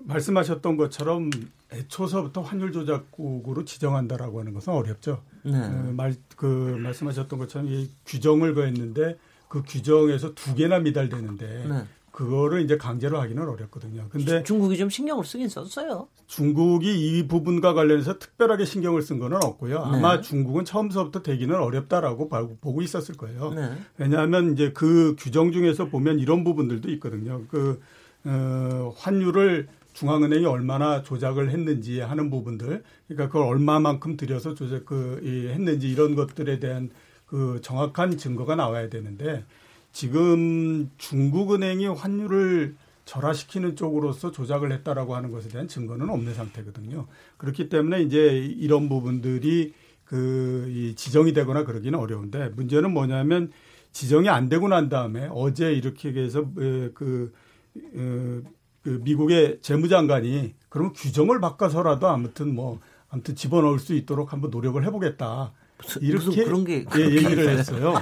말씀하셨던 0.02 0.76
것처럼 0.76 1.30
애초서부터 1.72 2.42
환율 2.42 2.72
조작국으로 2.72 3.64
지정한다라고 3.64 4.40
하는 4.40 4.52
것은 4.54 4.72
어렵죠. 4.72 5.22
네. 5.44 5.52
어, 5.54 5.92
말, 5.96 6.14
그 6.36 6.46
말씀하셨던 6.80 7.38
것처럼 7.38 7.68
이 7.68 7.90
규정을 8.06 8.54
거했는데 8.54 9.16
그 9.48 9.62
규정에서 9.66 10.34
두 10.34 10.54
개나 10.54 10.78
미달되는데 10.80 11.66
네. 11.68 11.84
그거를 12.12 12.62
이제 12.62 12.76
강제로 12.76 13.20
하기는 13.20 13.48
어렵거든요. 13.48 14.08
근데 14.10 14.42
중국이 14.42 14.76
좀 14.76 14.90
신경을 14.90 15.24
쓰긴 15.24 15.48
썼어요. 15.48 16.08
중국이 16.26 17.18
이 17.18 17.26
부분과 17.28 17.72
관련해서 17.72 18.18
특별하게 18.18 18.64
신경을 18.64 19.00
쓴 19.02 19.18
거는 19.20 19.38
없고요. 19.42 19.78
아마 19.78 20.16
네. 20.16 20.22
중국은 20.22 20.64
처음서부터 20.64 21.22
되기는 21.22 21.54
어렵다라고 21.54 22.28
봐- 22.28 22.48
보고 22.60 22.82
있었을 22.82 23.16
거예요. 23.16 23.54
네. 23.54 23.70
왜냐하면 23.96 24.52
이제 24.52 24.72
그 24.72 25.14
규정 25.18 25.52
중에서 25.52 25.86
보면 25.86 26.18
이런 26.18 26.42
부분들도 26.44 26.90
있거든요. 26.92 27.42
그 27.48 27.80
어, 28.24 28.92
환율을 28.98 29.68
중앙은행이 30.00 30.46
얼마나 30.46 31.02
조작을 31.02 31.50
했는지 31.50 32.00
하는 32.00 32.30
부분들, 32.30 32.82
그러니까 33.06 33.26
그걸 33.26 33.48
얼마만큼 33.48 34.16
들여서 34.16 34.54
조작 34.54 34.86
그 34.86 35.20
이, 35.22 35.48
했는지 35.48 35.90
이런 35.90 36.14
것들에 36.14 36.58
대한 36.58 36.88
그 37.26 37.60
정확한 37.60 38.16
증거가 38.16 38.56
나와야 38.56 38.88
되는데 38.88 39.44
지금 39.92 40.90
중국은행이 40.96 41.86
환율을 41.88 42.76
절하시키는 43.04 43.76
쪽으로서 43.76 44.30
조작을 44.30 44.72
했다라고 44.72 45.14
하는 45.14 45.32
것에 45.32 45.50
대한 45.50 45.68
증거는 45.68 46.08
없는 46.08 46.32
상태거든요. 46.32 47.06
그렇기 47.36 47.68
때문에 47.68 48.00
이제 48.00 48.38
이런 48.38 48.88
부분들이 48.88 49.74
그이 50.06 50.94
지정이 50.94 51.34
되거나 51.34 51.64
그러기는 51.64 51.98
어려운데 51.98 52.48
문제는 52.56 52.92
뭐냐면 52.92 53.52
지정이 53.92 54.30
안 54.30 54.48
되고 54.48 54.66
난 54.66 54.88
다음에 54.88 55.28
어제 55.30 55.74
이렇게 55.74 56.10
해서 56.14 56.40
에, 56.58 56.90
그, 56.94 57.34
어, 57.76 58.42
그 58.82 59.00
미국의 59.02 59.58
재무장관이 59.62 60.54
그러면 60.68 60.92
규정을 60.94 61.40
바꿔서라도 61.40 62.08
아무튼 62.08 62.54
뭐 62.54 62.80
아무튼 63.08 63.34
집어넣을 63.34 63.78
수 63.78 63.94
있도록 63.94 64.32
한번 64.32 64.50
노력을 64.50 64.82
해보겠다. 64.84 65.52
무슨- 65.82 66.02
이렇게 66.02 66.26
무슨 66.26 66.44
그런 66.44 66.64
게 66.64 66.84
예, 66.96 67.00
얘기를 67.04 67.48
했어요. 67.48 67.94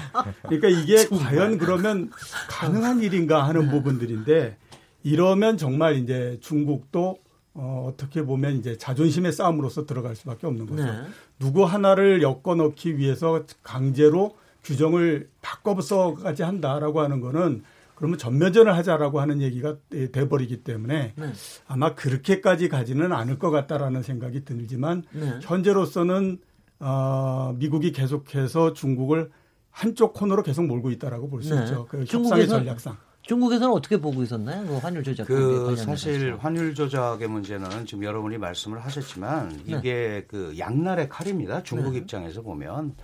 그러니까 0.43 0.69
이게 0.69 1.07
과연 1.09 1.59
그러면 1.59 2.11
가능한 2.49 3.01
일인가 3.03 3.47
하는 3.47 3.67
네. 3.67 3.71
부분들인데 3.71 4.57
이러면 5.05 5.57
정말 5.57 5.97
이제 5.97 6.39
중국도 6.41 7.19
어, 7.55 7.89
어떻게 7.93 8.23
보면 8.23 8.57
이제 8.59 8.77
자존심의 8.77 9.33
싸움으로서 9.33 9.87
들어갈 9.87 10.15
수밖에 10.15 10.47
없는 10.47 10.67
거죠. 10.67 10.85
네. 10.85 10.93
누구 11.39 11.65
하나를 11.65 12.23
엮어 12.23 12.55
넣기 12.57 12.99
위해서 12.99 13.45
강제로 13.63 14.37
규정을 14.65 15.29
바꿔서까지 15.41 16.43
한다라고 16.43 17.01
하는 17.01 17.21
거는 17.21 17.63
그러면 17.99 18.17
전면전을 18.17 18.77
하자라고 18.77 19.21
하는 19.21 19.43
얘기가 19.43 19.77
돼버리기 19.91 20.63
때문에 20.63 21.15
네. 21.17 21.33
아마 21.67 21.97
그렇게까지 21.97 22.69
가지는 22.69 23.13
않을 23.13 23.41
것 23.41 23.51
같다라는 23.51 24.05
생각이 24.05 24.45
들지만 24.45 25.03
네. 25.11 25.41
현재로서는 25.43 26.39
어, 26.79 27.57
미국이 27.59 27.91
계속해서 27.91 28.73
중국을 28.73 29.31
한쪽 29.73 30.13
코너로 30.13 30.45
계속 30.45 30.65
몰고 30.67 30.93
있다라고 30.93 31.29
볼수 31.29 31.53
네. 31.57 31.65
있죠. 31.65 31.87
그 31.87 31.99
협상의 31.99 32.07
중국에서 32.07 32.59
전략상. 32.59 32.97
중국에서는 33.23 33.75
어떻게 33.75 34.01
보고 34.01 34.23
있었나요? 34.23 34.65
그 34.65 34.77
환율 34.77 35.03
조작 35.03 35.27
그 35.27 35.75
사실 35.75 36.37
환율 36.39 36.77
조작의 36.77 37.27
문제는 37.27 37.85
지금 37.85 38.05
여러분이 38.05 38.39
말씀을 38.39 38.79
하셨지만 38.85 39.49
네. 39.49 39.77
이게 39.77 40.25
그 40.29 40.55
양날의 40.57 41.09
칼입니다. 41.09 41.65
중국 41.65 41.95
네. 41.95 41.99
입장에서 41.99 42.43
보면 42.43 42.95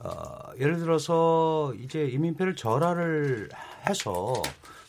어, 0.00 0.10
예를 0.60 0.76
들어서 0.76 1.72
이제 1.82 2.06
이민폐를 2.06 2.56
절하를 2.56 3.48
해서 3.88 4.42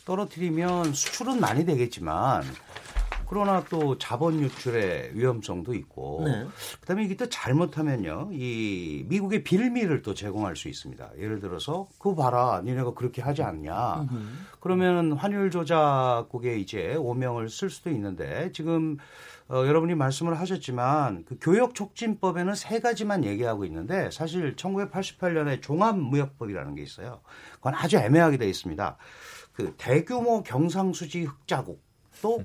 떨어뜨리면 0.06 0.94
수출은 0.94 1.40
많이 1.40 1.66
되겠지만 1.66 2.44
그러나 3.28 3.64
또 3.70 3.98
자본 3.98 4.40
유출의 4.40 5.12
위험성도 5.14 5.74
있고 5.74 6.24
네. 6.26 6.46
그다음에 6.82 7.04
이게 7.04 7.16
또 7.16 7.28
잘못하면요 7.28 8.30
이 8.32 9.04
미국의 9.08 9.44
빌미를 9.44 10.04
또 10.04 10.14
제공할 10.14 10.56
수 10.56 10.70
있습니다. 10.70 11.10
예를 11.18 11.40
들어서 11.40 11.88
그거 11.98 12.16
봐라 12.16 12.62
니네가 12.64 12.94
그렇게 12.94 13.24
하지 13.24 13.42
않냐 13.42 14.08
그러면 14.60 15.14
환율 15.14 15.50
조작국에 15.50 16.60
이제 16.60 16.96
오명을 16.96 17.50
쓸 17.50 17.72
수도 17.72 17.90
있는데 17.90 18.52
지금 18.52 18.98
어, 19.48 19.58
여러분이 19.68 19.94
말씀을 19.96 20.40
하셨지만 20.40 21.26
그 21.26 21.38
교역 21.40 21.76
촉진법에는 21.76 22.56
세 22.56 22.80
가지만 22.80 23.24
얘기하고 23.24 23.66
있는데 23.66 24.10
사실 24.12 24.56
1988년에 24.56 25.62
종합무역법이라는 25.62 26.76
게 26.76 26.82
있어요. 26.82 27.22
그건 27.56 27.76
아주 27.76 27.98
애매하게 27.98 28.38
돼 28.38 28.50
있습니다. 28.50 28.98
그 29.54 29.74
대규모 29.78 30.42
경상수지 30.44 31.24
흑자국 31.24 31.82
또 32.22 32.44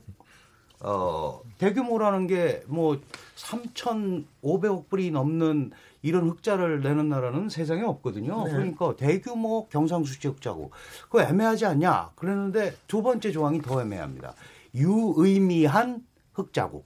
어, 0.81 1.41
대규모라는 1.59 2.27
게 2.27 2.63
뭐 2.67 3.01
3,500억 3.37 4.89
불이 4.89 5.11
넘는 5.11 5.73
이런 6.03 6.29
흑자를 6.29 6.81
내는 6.83 7.09
나라는 7.09 7.49
세상에 7.49 7.83
없거든요. 7.83 8.45
네. 8.45 8.53
그러니까 8.53 8.97
대규모 8.97 9.67
경상수지 9.69 10.29
흑자국. 10.29 10.71
그거 11.05 11.23
애매하지 11.23 11.67
않냐? 11.67 12.13
그랬는데 12.17 12.75
두 12.87 13.03
번째 13.03 13.33
조항이 13.33 13.61
더 13.61 13.83
애매합니다. 13.83 14.35
유의미한 14.75 16.05
흑자국. 16.35 16.85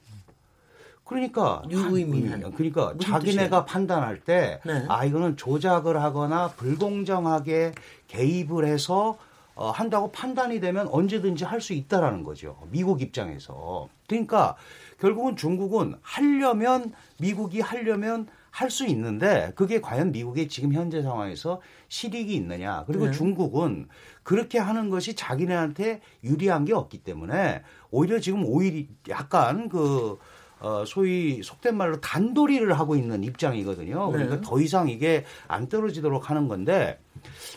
그러니까 1.04 1.62
유의미한. 1.68 2.44
한- 2.44 2.52
그러니까 2.54 2.94
자기네가 3.00 3.48
뜻이에요? 3.48 3.64
판단할 3.66 4.20
때 4.20 4.61
네. 4.64 4.87
아 4.88 5.04
이거는 5.04 5.37
조작을 5.37 6.02
하거나 6.02 6.48
불공정하게 6.48 7.72
개입을 8.09 8.64
해서 8.64 9.18
어, 9.54 9.70
한다고 9.70 10.11
판단이 10.11 10.59
되면 10.61 10.88
언제든지 10.88 11.44
할 11.44 11.61
수 11.61 11.74
있다라는 11.74 12.24
거죠. 12.24 12.57
미국 12.70 13.02
입장에서. 13.02 13.88
그러니까 14.09 14.57
결국은 14.98 15.37
중국은 15.37 15.96
하려면 16.02 16.92
미국이 17.18 17.61
하려면 17.61 18.26
할 18.54 18.70
수 18.70 18.86
있는데 18.86 19.52
그게 19.56 19.80
과연 19.80 20.12
미국의 20.12 20.48
지금 20.48 20.72
현재 20.72 21.02
상황에서 21.02 21.60
실익이 21.88 22.32
있느냐. 22.36 22.84
그리고 22.86 23.06
네. 23.06 23.10
중국은 23.10 23.88
그렇게 24.22 24.60
하는 24.60 24.90
것이 24.90 25.14
자기네한테 25.14 26.00
유리한 26.22 26.64
게 26.64 26.72
없기 26.72 26.98
때문에 26.98 27.62
오히려 27.90 28.20
지금 28.20 28.44
오히려 28.44 28.86
약간 29.08 29.68
그 29.68 30.18
어, 30.60 30.84
소위 30.86 31.42
속된 31.42 31.76
말로 31.76 32.00
단도리를 32.00 32.72
하고 32.78 32.94
있는 32.94 33.24
입장이거든요. 33.24 34.12
그러니까 34.12 34.36
네. 34.36 34.40
더 34.42 34.60
이상 34.60 34.88
이게 34.88 35.24
안 35.48 35.68
떨어지도록 35.68 36.30
하는 36.30 36.46
건데 36.46 37.00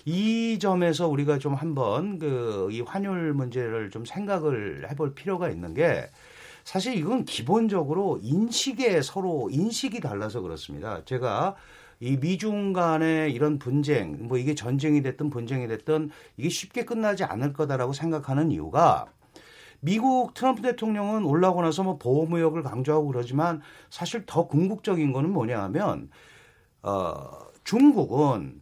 이 0.04 0.58
점에서 0.60 1.08
우리가 1.08 1.38
좀 1.38 1.54
한번 1.54 2.18
그 2.18 2.70
이 2.72 2.82
환율 2.82 3.34
문제를 3.34 3.92
좀 3.92 4.04
생각을 4.04 4.88
해볼 4.90 5.14
필요가 5.14 5.50
있는 5.50 5.74
게 5.76 6.10
사실 6.68 6.98
이건 6.98 7.24
기본적으로 7.24 8.20
인식에 8.22 9.02
서로 9.02 9.48
인식이 9.50 10.02
달라서 10.02 10.42
그렇습니다. 10.42 11.02
제가 11.06 11.56
이 12.02 12.18
미중 12.18 12.74
간의 12.74 13.32
이런 13.32 13.58
분쟁, 13.58 14.28
뭐 14.28 14.38
이게 14.38 14.54
전쟁이 14.54 15.02
됐든 15.02 15.30
분쟁이 15.30 15.70
됐든 15.70 16.10
이게 16.36 16.50
쉽게 16.50 16.84
끝나지 16.84 17.24
않을 17.24 17.54
거다라고 17.54 17.94
생각하는 17.94 18.52
이유가 18.52 19.06
미국 19.80 20.34
트럼프 20.34 20.62
대통령은 20.62 21.24
올라오고 21.24 21.62
나서 21.62 21.84
뭐 21.84 21.98
보호무역을 21.98 22.64
강조하고 22.64 23.08
그러지만 23.08 23.62
사실 23.90 24.26
더 24.26 24.48
궁극적인 24.48 25.14
거는 25.14 25.32
뭐냐 25.32 25.64
하면 25.64 26.10
어, 26.84 27.30
중국은 27.64 28.62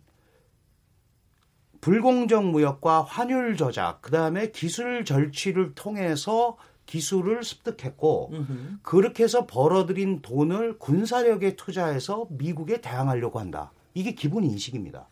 불공정 1.81 2.51
무역과 2.51 3.01
환율 3.01 3.57
조작, 3.57 4.03
그 4.03 4.11
다음에 4.11 4.51
기술 4.51 5.05
절취를 5.05 5.73
통해서 5.73 6.55
기술을 6.85 7.43
습득했고 7.43 8.29
음흠. 8.33 8.53
그렇게 8.83 9.23
해서 9.23 9.45
벌어들인 9.45 10.21
돈을 10.21 10.77
군사력에 10.77 11.55
투자해서 11.55 12.27
미국에 12.29 12.81
대항하려고 12.81 13.39
한다. 13.39 13.71
이게 13.93 14.13
기본 14.13 14.43
인식입니다. 14.43 15.07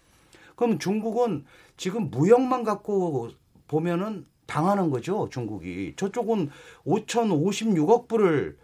그럼 0.56 0.78
중국은 0.78 1.46
지금 1.78 2.12
무역만 2.12 2.64
갖고 2.64 3.30
보면은 3.68 4.26
당하는 4.46 4.90
거죠, 4.90 5.30
중국이. 5.32 5.94
저쪽은 5.96 6.50
5,056억 6.86 8.08
불을 8.08 8.58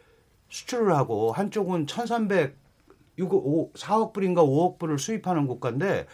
수출을 0.50 0.96
하고 0.96 1.32
한쪽은 1.32 1.88
1,300 1.88 2.58
6억, 3.20 3.74
4억 3.74 4.14
불인가 4.14 4.44
5억 4.44 4.80
불을 4.80 4.98
수입하는 4.98 5.48
국가인데 5.48 6.08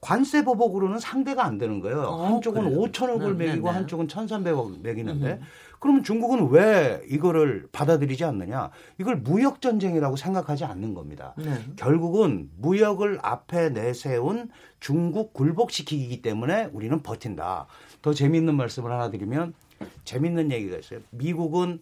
관세 0.00 0.44
보복으로는 0.44 1.00
상대가 1.00 1.44
안 1.44 1.58
되는 1.58 1.80
거예요. 1.80 2.02
어, 2.02 2.26
한쪽은 2.26 2.64
그래요? 2.64 2.78
5천억을 2.80 3.36
네, 3.36 3.46
매기고 3.46 3.66
네, 3.66 3.72
네. 3.72 3.78
한쪽은 3.78 4.06
1,300억 4.06 4.80
매기는데 4.82 5.40
그러면 5.78 6.02
중국은 6.02 6.48
왜 6.50 7.02
이거를 7.08 7.68
받아들이지 7.72 8.24
않느냐? 8.24 8.70
이걸 8.98 9.16
무역 9.16 9.60
전쟁이라고 9.60 10.16
생각하지 10.16 10.64
않는 10.64 10.94
겁니다. 10.94 11.34
네. 11.36 11.58
결국은 11.76 12.50
무역을 12.56 13.18
앞에 13.22 13.70
내세운 13.70 14.50
중국 14.80 15.32
굴복시키기 15.32 16.22
때문에 16.22 16.70
우리는 16.72 17.02
버틴다. 17.02 17.66
더 18.02 18.14
재미있는 18.14 18.54
말씀을 18.54 18.90
하나 18.90 19.10
드리면 19.10 19.54
재미있는 20.04 20.52
얘기가 20.52 20.78
있어요. 20.78 21.00
미국은 21.10 21.80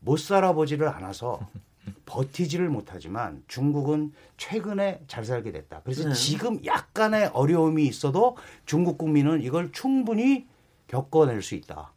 못 0.00 0.18
살아보지를 0.18 0.88
않아서 0.88 1.40
버티지를 2.06 2.68
못하지만 2.68 3.42
중국은 3.48 4.12
최근에 4.36 5.00
잘 5.06 5.24
살게 5.24 5.52
됐다. 5.52 5.80
그래서 5.84 6.08
네. 6.08 6.14
지금 6.14 6.64
약간의 6.64 7.30
어려움이 7.32 7.86
있어도 7.86 8.36
중국 8.66 8.98
국민은 8.98 9.42
이걸 9.42 9.72
충분히 9.72 10.46
겪어낼 10.86 11.42
수 11.42 11.54
있다. 11.54 11.93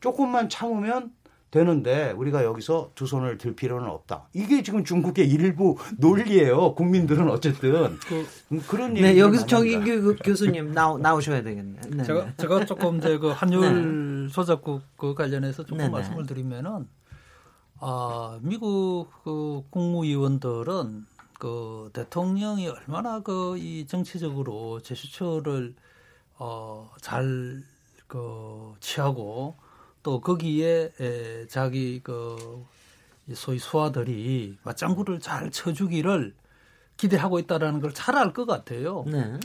조금만 0.00 0.48
참으면 0.48 1.12
되는데 1.50 2.10
우리가 2.12 2.44
여기서 2.44 2.90
두 2.94 3.06
손을 3.06 3.38
들 3.38 3.56
필요는 3.56 3.88
없다. 3.88 4.28
이게 4.34 4.62
지금 4.62 4.84
중국의 4.84 5.26
일부 5.30 5.78
논리예요. 5.96 6.74
국민들은 6.74 7.30
어쨌든 7.30 7.96
음, 8.52 8.62
그런 8.68 8.90
얘기. 8.90 9.00
네, 9.00 9.18
여기서 9.18 9.46
정인규 9.46 10.02
그 10.02 10.16
교수님 10.22 10.74
나오, 10.74 10.98
나오셔야 10.98 11.42
되겠네. 11.42 11.80
네. 11.88 12.04
제가 12.04 12.36
제가 12.36 12.66
조금 12.66 12.98
이제 12.98 13.16
그 13.16 13.28
환율 13.30 14.28
조작국 14.30 14.82
그 14.98 15.14
관련해서 15.14 15.62
조금 15.62 15.78
네네. 15.78 15.88
말씀을 15.90 16.26
드리면은 16.26 16.86
아 17.80 18.38
미국 18.42 19.08
그 19.24 19.62
국무위원들은 19.70 21.06
그 21.38 21.88
대통령이 21.94 22.68
얼마나 22.68 23.20
그 23.20 23.56
이 23.56 23.86
정치적으로 23.86 24.80
제스처를 24.80 25.74
어잘그 26.36 27.62
취하고 28.80 29.56
또 30.02 30.20
거기에 30.20 30.92
에, 31.00 31.46
자기 31.48 32.00
그 32.02 32.64
소위 33.34 33.58
수하들이 33.58 34.56
맞장구를 34.62 35.20
잘 35.20 35.50
쳐주기를 35.50 36.34
기대하고 36.96 37.38
있다라는 37.40 37.80
걸 37.80 37.92
잘 37.92 38.16
알 38.16 38.32
것 38.32 38.46
같아요. 38.46 39.04
네. 39.06 39.38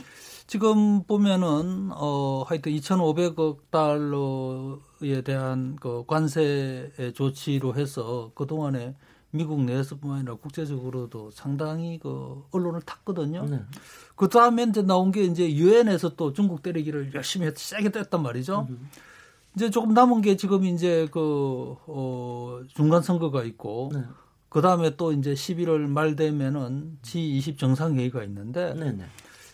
지금 0.46 1.04
보면은 1.04 1.90
어 1.92 2.44
하여튼 2.46 2.72
2,500억 2.72 3.58
달러에 3.70 5.22
대한 5.22 5.76
그 5.80 6.04
관세 6.06 6.90
조치로 7.14 7.74
해서 7.74 8.30
그 8.34 8.46
동안에 8.46 8.94
미국 9.30 9.62
내에서뿐만 9.64 10.18
아니라 10.18 10.34
국제적으로도 10.36 11.30
상당히 11.32 11.98
그 11.98 12.44
언론을 12.52 12.82
탔거든요. 12.82 13.44
네. 13.46 13.60
그 14.16 14.28
다음에 14.28 14.62
이제 14.64 14.82
나온 14.82 15.10
게 15.12 15.24
이제 15.24 15.50
유엔에서 15.52 16.10
또 16.16 16.32
중국 16.32 16.62
때리기를 16.62 17.12
열심히 17.14 17.46
했, 17.46 17.56
세게 17.56 17.88
뗐단 17.90 18.20
말이죠. 18.20 18.68
이제 19.56 19.70
조금 19.70 19.94
남은 19.94 20.20
게 20.20 20.36
지금 20.36 20.64
이제 20.64 21.06
그, 21.12 21.76
어, 21.86 22.60
중간 22.74 23.02
선거가 23.02 23.44
있고, 23.44 23.90
네. 23.94 24.02
그 24.48 24.60
다음에 24.60 24.96
또 24.96 25.12
이제 25.12 25.34
11월 25.34 25.80
말 25.88 26.16
되면은 26.16 26.98
G20 27.02 27.58
정상회의가 27.58 28.24
있는데, 28.24 28.74
네. 28.74 28.92
네. 28.92 29.04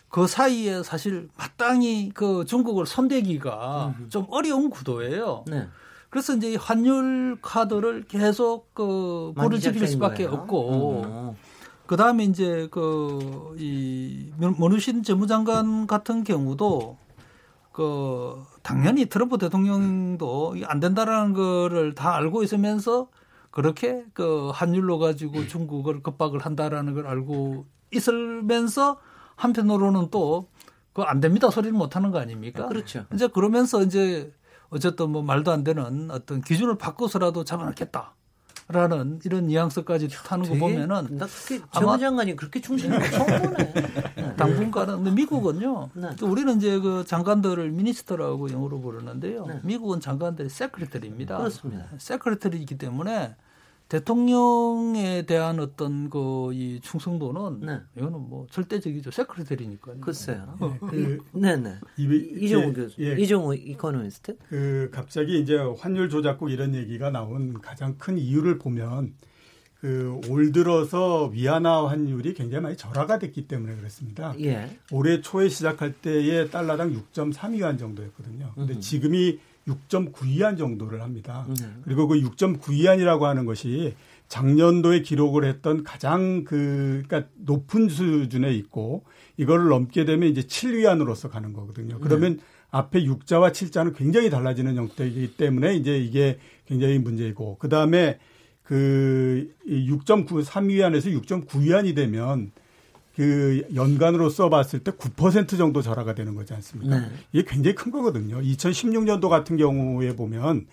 그 0.09 0.27
사이에 0.27 0.83
사실 0.83 1.29
마땅히 1.37 2.11
그 2.13 2.43
중국을 2.45 2.85
손대기가 2.85 3.95
좀 4.09 4.25
어려운 4.29 4.69
구도예요. 4.69 5.45
네. 5.47 5.67
그래서 6.09 6.35
이제 6.35 6.51
이 6.51 6.55
환율 6.57 7.37
카드를 7.41 8.03
계속 8.03 8.73
그 8.73 9.31
불을 9.37 9.59
지필 9.59 9.87
시작된 9.87 9.87
수밖에 9.87 10.25
거예요? 10.25 10.41
없고, 10.41 11.01
어. 11.05 11.35
그 11.85 11.95
다음에 11.95 12.25
이제 12.25 12.67
그, 12.71 13.55
이, 13.57 14.31
머누신 14.37 15.03
재무장관 15.03 15.87
같은 15.87 16.23
경우도 16.23 16.97
그, 17.71 18.43
당연히 18.63 19.05
트럼프 19.07 19.37
대통령도 19.37 20.55
안 20.65 20.79
된다라는 20.79 21.33
거를 21.33 21.95
다 21.95 22.15
알고 22.15 22.43
있으면서 22.43 23.09
그렇게 23.51 24.05
그 24.13 24.49
환율로 24.51 24.99
가지고 24.99 25.47
중국을 25.47 26.03
급박을 26.03 26.39
한다라는 26.39 26.93
걸 26.93 27.07
알고 27.07 27.65
있으면서 27.91 28.99
한편으로는 29.35 30.09
또 30.11 30.49
그 30.93 31.03
안 31.03 31.21
됩니다 31.21 31.49
소리를 31.49 31.71
못 31.77 31.95
하는 31.95 32.11
거 32.11 32.19
아닙니까? 32.19 32.67
그렇죠. 32.67 33.05
이제 33.13 33.27
그러면서 33.27 33.81
이제 33.81 34.33
어쨌든 34.69 35.09
뭐 35.11 35.21
말도 35.21 35.51
안 35.51 35.63
되는 35.63 36.11
어떤 36.11 36.41
기준을 36.41 36.77
바꿔서라도 36.77 37.43
잡아놓겠다. 37.45 38.13
라는 38.71 39.19
이런 39.25 39.47
뉘앙스까지 39.47 40.07
타는 40.09 40.43
거 40.45 40.49
되게 40.49 40.59
보면은 40.59 41.19
아마- 41.71 41.79
재무장관이 41.79 42.35
그렇게 42.35 42.61
충실한 42.61 42.99
거 43.01 43.09
처음 43.09 43.41
보네. 43.41 43.73
네. 44.15 44.35
당분간은 44.37 44.95
근데 44.97 45.11
미국은요. 45.11 45.89
네. 45.93 46.09
또 46.17 46.27
우리는 46.27 46.57
이제 46.57 46.79
그 46.79 47.03
장관들을 47.05 47.71
minister라고 47.71 48.49
영어로 48.51 48.79
부르는데요. 48.81 49.45
네. 49.45 49.59
미국은 49.63 49.99
장관들이 49.99 50.49
secretary입니다. 50.49 51.37
그렇습니다. 51.37 51.85
secretary이기 51.97 52.77
때문에 52.77 53.35
대통령에 53.91 55.23
대한 55.25 55.59
어떤 55.59 56.09
그 56.09 56.31
이 56.53 56.79
충성도는 56.81 57.59
네. 57.65 57.79
이거는 57.97 58.19
뭐 58.29 58.45
절대적이죠. 58.51 59.11
secretary니까요. 59.11 59.99
글쎄요. 60.01 60.57
네, 60.59 60.77
그 60.89 61.17
네네. 61.33 61.75
이- 61.97 62.45
이종우 62.45 62.69
예, 62.69 62.73
교수, 62.73 63.01
예. 63.01 63.15
이종우 63.17 63.55
이코노미스트. 63.55 64.37
그 64.49 64.89
갑자기 64.91 65.39
이제 65.39 65.55
환율 65.77 66.09
조작국 66.09 66.51
이런 66.51 66.73
얘기가 66.75 67.09
나온 67.11 67.53
가장 67.61 67.95
큰 67.97 68.17
이유를 68.17 68.57
보면 68.59 69.13
그 69.79 70.19
올 70.29 70.51
들어서 70.51 71.25
위안화 71.27 71.87
환율이 71.89 72.33
굉장히 72.35 72.61
많이 72.63 72.77
절하가 72.77 73.17
됐기 73.19 73.47
때문에 73.47 73.75
그렇습니다. 73.77 74.33
예. 74.41 74.77
올해 74.91 75.21
초에 75.21 75.49
시작할 75.49 75.93
때에 75.93 76.49
달러당 76.49 76.91
6.3위안 76.93 77.79
정도였거든요. 77.79 78.51
근데 78.55 78.79
지금이 78.79 79.39
6.9위안 79.67 80.57
정도를 80.57 81.01
합니다. 81.01 81.45
네. 81.49 81.67
그리고 81.83 82.07
그 82.07 82.19
6.9위안이라고 82.19 83.21
하는 83.21 83.45
것이 83.45 83.95
작년도에 84.27 85.01
기록을 85.01 85.43
했던 85.45 85.83
가장 85.83 86.43
그 86.45 87.03
그러니까 87.05 87.29
높은 87.35 87.89
수준에 87.89 88.53
있고 88.53 89.03
이거를 89.37 89.67
넘게 89.69 90.05
되면 90.05 90.29
이제 90.29 90.41
7위안으로서 90.41 91.29
가는 91.29 91.53
거거든요. 91.53 91.99
그러면 91.99 92.39
앞에 92.69 93.03
6자와 93.03 93.51
7자는 93.51 93.95
굉장히 93.95 94.29
달라지는 94.29 94.75
형태이기 94.77 95.35
때문에 95.35 95.75
이제 95.75 95.97
이게 95.97 96.39
굉장히 96.65 96.97
문제이고 96.99 97.57
그 97.59 97.67
다음에 97.67 98.19
그 98.63 99.53
6.9 99.67 100.45
3위안에서 100.45 101.21
6.9위안이 101.25 101.93
되면 101.93 102.51
그 103.21 103.63
연간으로 103.75 104.29
써봤을 104.29 104.79
때 104.79 104.89
9% 104.89 105.55
정도 105.55 105.83
절하가 105.83 106.15
되는 106.15 106.33
거지 106.33 106.55
않습니까? 106.55 107.01
네. 107.01 107.05
이게 107.31 107.45
굉장히 107.47 107.75
큰 107.75 107.91
거거든요. 107.91 108.41
2016년도 108.41 109.29
같은 109.29 109.57
경우에 109.57 110.15
보면 110.15 110.65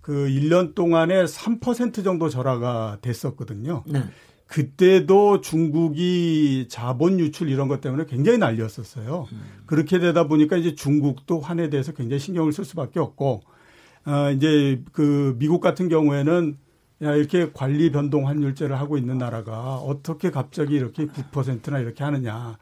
그 0.00 0.28
1년 0.28 0.76
동안에 0.76 1.24
3% 1.24 2.04
정도 2.04 2.28
절하가 2.28 2.98
됐었거든요. 3.02 3.82
네. 3.84 4.04
그때도 4.46 5.40
중국이 5.40 6.66
자본 6.68 7.18
유출 7.18 7.50
이런 7.50 7.66
것 7.66 7.80
때문에 7.80 8.04
굉장히 8.04 8.38
난리였었어요. 8.38 9.26
그렇게 9.66 9.98
되다 9.98 10.28
보니까 10.28 10.56
이제 10.56 10.76
중국도 10.76 11.40
환에 11.40 11.68
대해서 11.68 11.90
굉장히 11.90 12.20
신경을 12.20 12.52
쓸 12.52 12.64
수밖에 12.64 13.00
없고, 13.00 13.42
어, 14.06 14.30
이제 14.30 14.80
그 14.92 15.34
미국 15.40 15.60
같은 15.60 15.88
경우에는 15.88 16.58
야, 17.02 17.14
이렇게 17.14 17.50
관리 17.52 17.92
변동 17.92 18.26
환율제를 18.26 18.78
하고 18.78 18.98
있는 18.98 19.18
나라가 19.18 19.76
어떻게 19.76 20.30
갑자기 20.30 20.74
이렇게 20.74 21.06
9%나 21.06 21.78
이렇게 21.78 22.02
하느냐. 22.04 22.58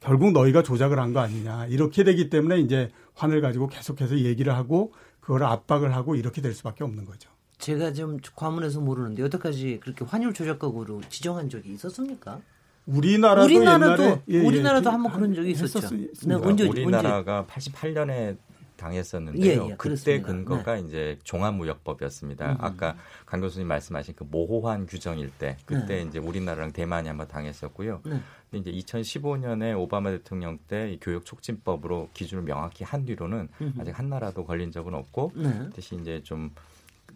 결국 0.00 0.32
너희가 0.32 0.62
조작을 0.62 0.98
한 0.98 1.12
거 1.12 1.20
아니냐. 1.20 1.66
이렇게 1.66 2.02
되기 2.04 2.28
때문에 2.28 2.58
이제 2.58 2.90
환을 3.14 3.40
가지고 3.40 3.68
계속해서 3.68 4.18
얘기를 4.18 4.54
하고 4.54 4.92
그걸 5.20 5.44
압박을 5.44 5.94
하고 5.94 6.16
이렇게 6.16 6.42
될 6.42 6.52
수밖에 6.52 6.82
없는 6.84 7.04
거죠. 7.04 7.30
제가 7.58 7.92
좀 7.92 8.18
과문해서 8.34 8.80
모르는데 8.80 9.22
여태까지 9.22 9.78
그렇게 9.82 10.04
환율 10.04 10.34
조작국으로 10.34 11.00
지정한 11.08 11.48
적이 11.48 11.72
있었습니까? 11.72 12.40
우리나라도 12.86 13.46
우리나라도 13.46 14.02
옛날에 14.02 14.22
예, 14.28 14.34
예, 14.34 14.46
우리나라도 14.46 14.84
좀 14.84 14.94
한번 14.94 15.12
그런 15.12 15.34
적이 15.34 15.50
있었죠. 15.52 15.88
네, 16.26 16.34
언제- 16.34 16.68
우리나라가 16.68 17.46
88년에 17.48 18.36
당했었는데요. 18.76 19.44
예, 19.44 19.54
예, 19.54 19.74
그때 19.76 20.20
그렇습니다. 20.20 20.26
근거가 20.26 20.76
이제 20.78 21.18
종합무역법이었습니다. 21.24 22.52
음. 22.52 22.56
아까 22.60 22.96
강 23.24 23.40
교수님 23.40 23.66
말씀하신 23.68 24.14
그 24.16 24.24
모호한 24.24 24.86
규정일 24.86 25.30
때 25.38 25.56
그때 25.64 25.96
네. 25.96 26.02
이제 26.02 26.18
우리나라랑 26.18 26.72
대만이 26.72 27.08
한번 27.08 27.28
당했었고요. 27.28 28.00
네. 28.04 28.20
근데 28.50 28.70
이제 28.70 28.86
2015년에 28.86 29.78
오바마 29.78 30.10
대통령 30.10 30.58
때이 30.68 30.98
교육 31.00 31.24
촉진법으로 31.24 32.10
기준을 32.14 32.44
명확히 32.44 32.84
한 32.84 33.04
뒤로는 33.04 33.48
음흠. 33.60 33.80
아직 33.80 33.98
한 33.98 34.08
나라도 34.08 34.44
걸린 34.44 34.70
적은 34.70 34.94
없고 34.94 35.32
네. 35.34 35.70
대신 35.74 36.00
이제 36.00 36.22
좀 36.22 36.50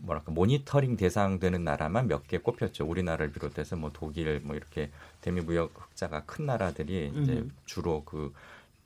뭐랄까 0.03 0.33
모니터링 0.33 0.96
대상 0.96 1.38
되는 1.38 1.62
나라만 1.62 2.09
몇 2.09 2.27
개 2.27 2.38
꼽혔죠. 2.38 2.87
우리나라를 2.87 3.33
비롯해서 3.33 3.77
뭐 3.77 3.90
독일 3.92 4.40
뭐 4.42 4.57
이렇게 4.57 4.90
대미 5.20 5.40
무역 5.40 5.73
흑자가 5.75 6.25
큰 6.25 6.46
나라들이 6.46 7.12
이제 7.14 7.33
음. 7.33 7.51
주로 7.66 8.03
그 8.05 8.33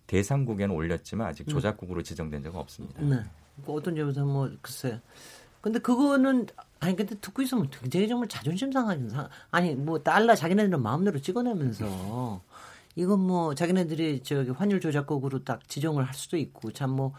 대상국에는 0.07 0.75
올렸지만 0.75 1.27
음. 1.27 1.31
아직 1.31 1.49
조작국으로 1.49 2.03
지정된 2.03 2.43
적은 2.43 2.59
없습니다. 2.61 3.03
네. 3.03 3.23
뭐 3.65 3.77
어떤 3.77 3.95
점에서 3.97 4.25
뭐 4.25 4.51
글쎄. 4.61 5.01
근데 5.61 5.79
그거는 5.79 6.47
아니 6.81 6.95
근데 6.95 7.15
듣고 7.21 7.41
있으면 7.43 7.71
굉장히 7.71 8.07
정말 8.09 8.29
자존심 8.29 8.71
상하는 8.71 9.09
상 9.09 9.29
아니 9.51 9.75
뭐 9.75 9.99
달러 9.99 10.35
자기네들은 10.35 10.83
마음대로 10.83 11.19
찍어내면서 11.19 12.43
이건 12.97 13.21
뭐 13.21 13.55
자기네들이 13.55 14.21
저기 14.23 14.51
환율 14.51 14.81
조작국으로 14.81 15.43
딱 15.45 15.67
지정을 15.69 16.05
할 16.05 16.13
수도 16.15 16.37
있고 16.37 16.71
참뭐뭐 16.73 17.15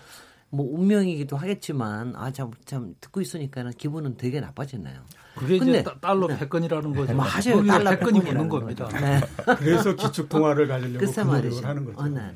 운명이기도 0.52 1.36
하겠지만 1.38 2.16
아참참 2.16 2.96
듣고 3.02 3.22
있으니까는 3.22 3.72
기분은 3.72 4.18
되게 4.18 4.40
나빠지네요. 4.40 5.02
그게 5.36 5.58
근데- 5.58 5.80
이제 5.80 5.84
따- 5.84 6.00
달러 6.00 6.28
패권이라는 6.28 6.94
거죠. 6.96 7.14
뭐 7.16 7.26
하셔요. 7.26 7.56
거기서 7.56 7.74
달러 7.74 7.90
패권이 7.92 8.20
패권이라는 8.20 8.50
붙는 8.50 8.50
겁니다. 8.50 8.88
네. 9.00 9.22
그래서 9.58 9.96
기축 9.96 10.30
통화를 10.30 10.68
가지려고 10.68 11.00
그 11.00 11.20
노력을 11.20 11.26
말이죠. 11.42 11.68
하는 11.68 11.84
거죠. 11.86 12.00
어, 12.00 12.08
네. 12.08 12.32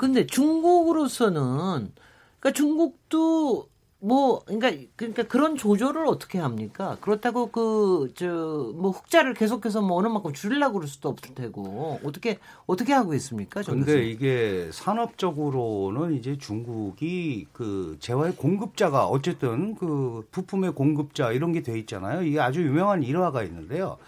근데 0.00 0.26
중국으로서는 0.26 1.92
그러니까 2.40 2.52
중국도 2.54 3.68
뭐 4.02 4.40
그러니까 4.46 4.70
그러니까 4.96 5.24
그런 5.24 5.56
조절을 5.56 6.06
어떻게 6.06 6.38
합니까? 6.38 6.96
그렇다고 7.02 7.50
그 7.50 8.08
저 8.14 8.72
뭐 8.74 8.92
흑자를 8.92 9.34
계속해서 9.34 9.82
뭐 9.82 9.98
어느 9.98 10.06
만큼 10.08 10.32
줄이려고 10.32 10.74
그럴 10.74 10.88
수도 10.88 11.10
없을 11.10 11.34
테고 11.34 12.00
어떻게 12.02 12.38
어떻게 12.66 12.94
하고 12.94 13.12
있습니까? 13.14 13.60
교수님? 13.60 14.04
이게 14.04 14.70
산업적으로는 14.72 16.14
이제 16.14 16.38
중국이 16.38 17.46
그 17.52 17.98
재화의 18.00 18.36
공급자가 18.36 19.06
어쨌든 19.06 19.74
그 19.74 20.26
부품의 20.30 20.72
공급자 20.74 21.30
이런 21.32 21.52
게 21.52 21.60
돼 21.62 21.78
있잖아요. 21.80 22.22
이게 22.22 22.40
아주 22.40 22.62
유명한 22.62 23.02
일화가 23.02 23.42
있는데요. 23.44 23.98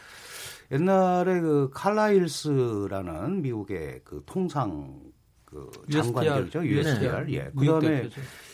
옛날에 0.70 1.40
그 1.42 1.68
칼라일스라는 1.74 3.42
미국의 3.42 4.00
그 4.04 4.22
통상 4.24 5.11
그 5.52 5.70
장관들이죠. 5.90 6.64
USDR. 6.64 7.26
네. 7.26 7.32
예. 7.34 7.50
그다음에. 7.56 8.08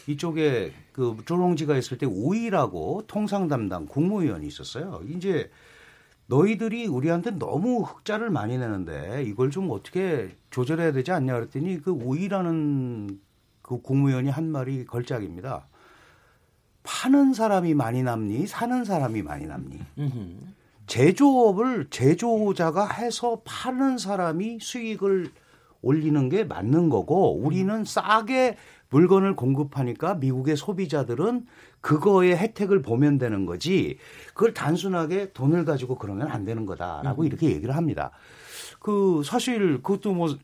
이쪽에 0.08 0.72
그 0.92 1.16
조롱지가 1.24 1.76
있을 1.76 1.96
때 1.98 2.06
우이라고 2.06 3.04
통상 3.06 3.46
담당 3.46 3.86
국무위원이 3.86 4.46
있었어요. 4.46 5.02
이제 5.08 5.50
너희들이 6.26 6.86
우리한테 6.86 7.30
너무 7.30 7.82
흑자를 7.82 8.30
많이 8.30 8.58
내는데 8.58 9.22
이걸 9.26 9.50
좀 9.50 9.70
어떻게 9.70 10.36
조절해야 10.50 10.92
되지 10.92 11.12
않냐 11.12 11.34
그랬더니 11.34 11.80
그 11.80 11.90
우이라는 11.90 13.20
그 13.62 13.80
국무위원이 13.80 14.28
한 14.30 14.50
말이 14.50 14.84
걸작입니다. 14.84 15.66
파는 16.82 17.34
사람이 17.34 17.74
많이 17.74 18.02
남니 18.02 18.46
사는 18.46 18.84
사람이 18.84 19.22
많이 19.22 19.46
남니. 19.46 19.78
제조업을 20.86 21.88
제조자가 21.90 22.88
해서 22.88 23.42
파는 23.44 23.98
사람이 23.98 24.58
수익을 24.60 25.30
올리는 25.82 26.28
게 26.28 26.44
맞는 26.44 26.88
거고 26.88 27.36
우리는 27.38 27.84
싸게 27.84 28.56
물건을 28.90 29.36
공급하니까 29.36 30.14
미국의 30.14 30.56
소비자들은 30.56 31.46
그거의 31.80 32.36
혜택을 32.36 32.82
보면 32.82 33.18
되는 33.18 33.46
거지 33.46 33.98
그걸 34.34 34.54
단순하게 34.54 35.32
돈을 35.32 35.64
가지고 35.64 35.96
그러면 35.96 36.28
안 36.28 36.44
되는 36.44 36.66
거다라고 36.66 37.24
이렇게 37.24 37.50
얘기를 37.50 37.76
합니다. 37.76 38.10
그 38.80 39.22
사실 39.24 39.82
그것도 39.82 40.12
뭐 40.12 40.36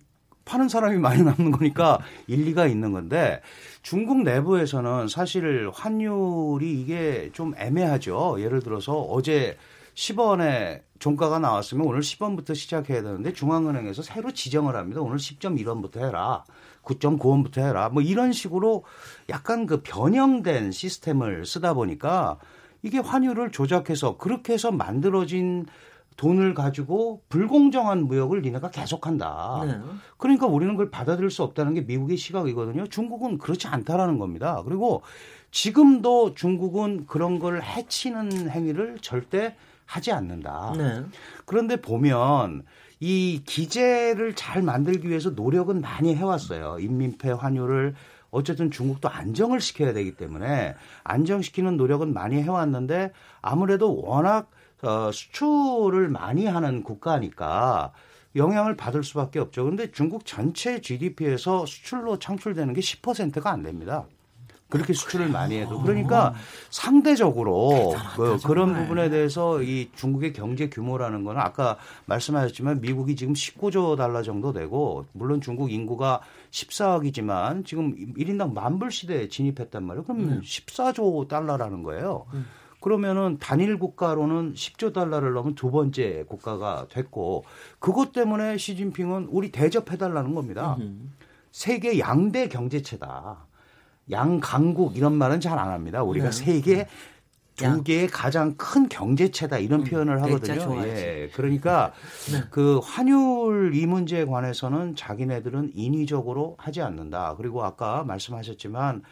파는 0.45 0.69
사람이 0.69 0.99
많이 0.99 1.23
남는 1.23 1.51
거니까 1.53 1.99
일리가 2.27 2.67
있는 2.67 2.93
건데 2.93 3.41
중국 3.83 4.23
내부에서는 4.23 5.09
사실 5.09 5.71
환율이 5.73 6.81
이게 6.81 7.31
좀 7.33 7.55
애매하죠. 7.57 8.37
예를 8.39 8.61
들어서 8.61 9.01
어제 9.01 9.57
10원에 9.95 10.83
종가가 10.99 11.39
나왔으면 11.39 11.87
오늘 11.87 12.01
10원부터 12.01 12.55
시작해야 12.55 13.03
되는데 13.03 13.33
중앙은행에서 13.33 14.03
새로 14.03 14.33
지정을 14.33 14.77
합니다. 14.77 15.01
오늘 15.01 15.19
10.1원부터 15.19 15.99
해라. 15.99 16.45
9.9원부터 16.83 17.59
해라. 17.59 17.89
뭐 17.89 18.03
이런 18.03 18.33
식으로 18.33 18.85
약간 19.29 19.67
그 19.67 19.83
변형된 19.83 20.73
시스템을 20.73 21.47
쓰다 21.47 21.75
보니까 21.75 22.39
이게 22.83 22.99
환율을 22.99 23.51
조작해서 23.51 24.19
그렇게 24.19 24.53
해서 24.53 24.71
만들어진 24.71 25.67
돈을 26.17 26.55
가지고 26.55 27.23
불공정한 27.29 28.05
무역을 28.07 28.43
니네가 28.43 28.71
계속한다. 28.71 29.65
네. 29.67 29.81
그러니까 30.17 30.47
우리는 30.47 30.75
그걸 30.75 30.91
받아들일 30.91 31.31
수 31.31 31.43
없다는 31.43 31.75
게 31.75 31.81
미국의 31.81 32.17
시각이거든요. 32.17 32.87
중국은 32.87 33.39
그렇지 33.39 33.67
않다라는 33.67 34.19
겁니다. 34.19 34.63
그리고 34.65 35.03
지금도 35.51 36.35
중국은 36.35 37.07
그런 37.07 37.39
걸 37.39 37.63
해치는 37.63 38.51
행위를 38.51 38.99
절대 39.01 39.57
하지 39.87 40.13
않는다. 40.13 40.75
네. 40.77 41.03
그런데 41.45 41.77
보면 41.77 42.65
이 43.01 43.43
기재를 43.45 44.35
잘 44.35 44.63
만들기 44.63 45.09
위해서 45.09 45.31
노력은 45.31 45.81
많이 45.81 46.15
해왔어요. 46.15 46.79
인민폐 46.81 47.31
환율을 47.31 47.95
어쨌든 48.31 48.71
중국도 48.71 49.09
안정을 49.09 49.61
시켜야 49.61 49.93
되기 49.93 50.17
때문에 50.17 50.75
안정시키는 51.05 51.77
노력은 51.77 52.13
많이 52.13 52.43
해왔는데 52.43 53.13
아무래도 53.41 54.01
워낙 54.01 54.51
어, 54.83 55.11
수출을 55.13 56.09
많이 56.09 56.47
하는 56.47 56.83
국가니까 56.83 57.93
영향을 58.37 58.77
받을 58.77 59.05
수밖에 59.05 59.39
없죠. 59.39 59.63
그런데 59.63 59.91
중국 59.93 60.27
전체 60.27 60.81
GDP에서 60.81 61.65
수출로 61.65 62.19
창출되는 62.19 62.75
게 62.75 62.81
10%가 62.81 63.51
안 63.51 63.63
됩니다. 63.63 64.05
그렇게 64.69 64.93
수출을 64.93 65.29
많이 65.29 65.59
해도 65.59 65.81
그러니까 65.81 66.35
상대적으로 66.71 67.95
그, 68.17 68.39
그런 68.45 68.75
부분에 68.75 69.09
대해서 69.09 69.63
이 69.63 69.91
중국의 69.95 70.33
경제 70.33 70.69
규모라는 70.69 71.23
거는 71.23 71.41
아까 71.41 71.77
말씀하셨지만 72.07 72.81
미국이 72.81 73.15
지금 73.15 73.35
19조 73.35 73.97
달러 73.97 74.23
정도 74.23 74.53
되고 74.53 75.07
물론 75.13 75.41
중국 75.41 75.71
인구가 75.71 76.21
14억이지만 76.51 77.65
지금 77.65 77.95
1인당 78.15 78.53
만불 78.53 78.91
시대에 78.91 79.29
진입했단 79.29 79.85
말이에요. 79.85 80.05
그럼 80.05 80.41
14조 80.41 81.29
달러라는 81.29 81.83
거예요. 81.83 82.27
그러면은 82.81 83.39
단일 83.39 83.79
국가로는 83.79 84.55
10조 84.55 84.93
달러를 84.93 85.33
넘은 85.33 85.55
두 85.55 85.71
번째 85.71 86.25
국가가 86.29 86.87
됐고 86.91 87.45
그것 87.79 88.13
때문에 88.13 88.59
시진핑은 88.59 89.29
우리 89.31 89.51
대접해달라는 89.53 90.35
겁니다. 90.35 90.77
세계 91.51 91.99
양대 91.99 92.49
경제체다. 92.49 93.47
양강국 94.11 94.97
이런 94.97 95.15
말은 95.15 95.41
잘 95.41 95.59
안 95.59 95.71
합니다. 95.71 96.03
우리가 96.03 96.31
네. 96.31 96.33
세계 96.33 96.87
양. 97.63 97.77
두 97.77 97.85
개의 97.85 98.09
가장 98.09 98.55
큰 98.57 98.89
경제체다 98.89 99.59
이런 99.59 99.85
표현을 99.85 100.17
대자 100.41 100.55
하거든요. 100.55 100.87
예. 100.89 101.31
그러니까 101.35 101.93
그 102.51 102.81
환율 102.83 103.73
이 103.75 103.87
문제에 103.87 104.25
관해서는 104.25 104.97
자기네들은 104.97 105.71
인위적으로 105.75 106.57
하지 106.59 106.83
않는다. 106.83 107.37
그리고 107.37 107.65
아까 107.65 108.03
말씀하셨지만 108.05 109.03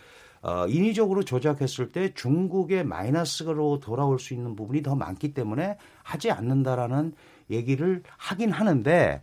어, 0.42 0.66
인위적으로 0.66 1.22
조작했을 1.22 1.92
때 1.92 2.12
중국의 2.14 2.84
마이너스로 2.84 3.78
돌아올 3.78 4.18
수 4.18 4.34
있는 4.34 4.56
부분이 4.56 4.82
더 4.82 4.96
많기 4.96 5.34
때문에 5.34 5.76
하지 6.02 6.32
않는다라는 6.32 7.14
얘기를 7.48 8.02
하긴 8.16 8.50
하는데 8.50 9.22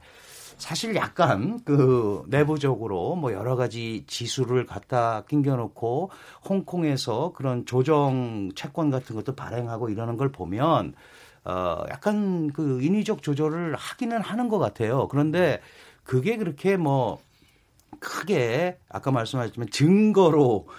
사실 0.59 0.93
약간 0.95 1.59
그 1.63 2.23
내부적으로 2.27 3.15
뭐 3.15 3.31
여러 3.31 3.55
가지 3.55 4.03
지수를 4.07 4.65
갖다 4.65 5.23
낑겨놓고 5.27 6.11
홍콩에서 6.47 7.31
그런 7.33 7.65
조정 7.65 8.51
채권 8.55 8.91
같은 8.91 9.15
것도 9.15 9.35
발행하고 9.35 9.89
이러는 9.89 10.17
걸 10.17 10.31
보면 10.31 10.93
어 11.45 11.83
약간 11.89 12.51
그 12.51 12.81
인위적 12.83 13.23
조절을 13.23 13.75
하기는 13.75 14.21
하는 14.21 14.49
것 14.49 14.59
같아요. 14.59 15.07
그런데 15.07 15.61
그게 16.03 16.35
그렇게 16.35 16.75
뭐 16.75 17.19
크게 17.99 18.77
아까 18.89 19.11
말씀하셨지만 19.11 19.69
증거로 19.71 20.67
그 20.67 20.73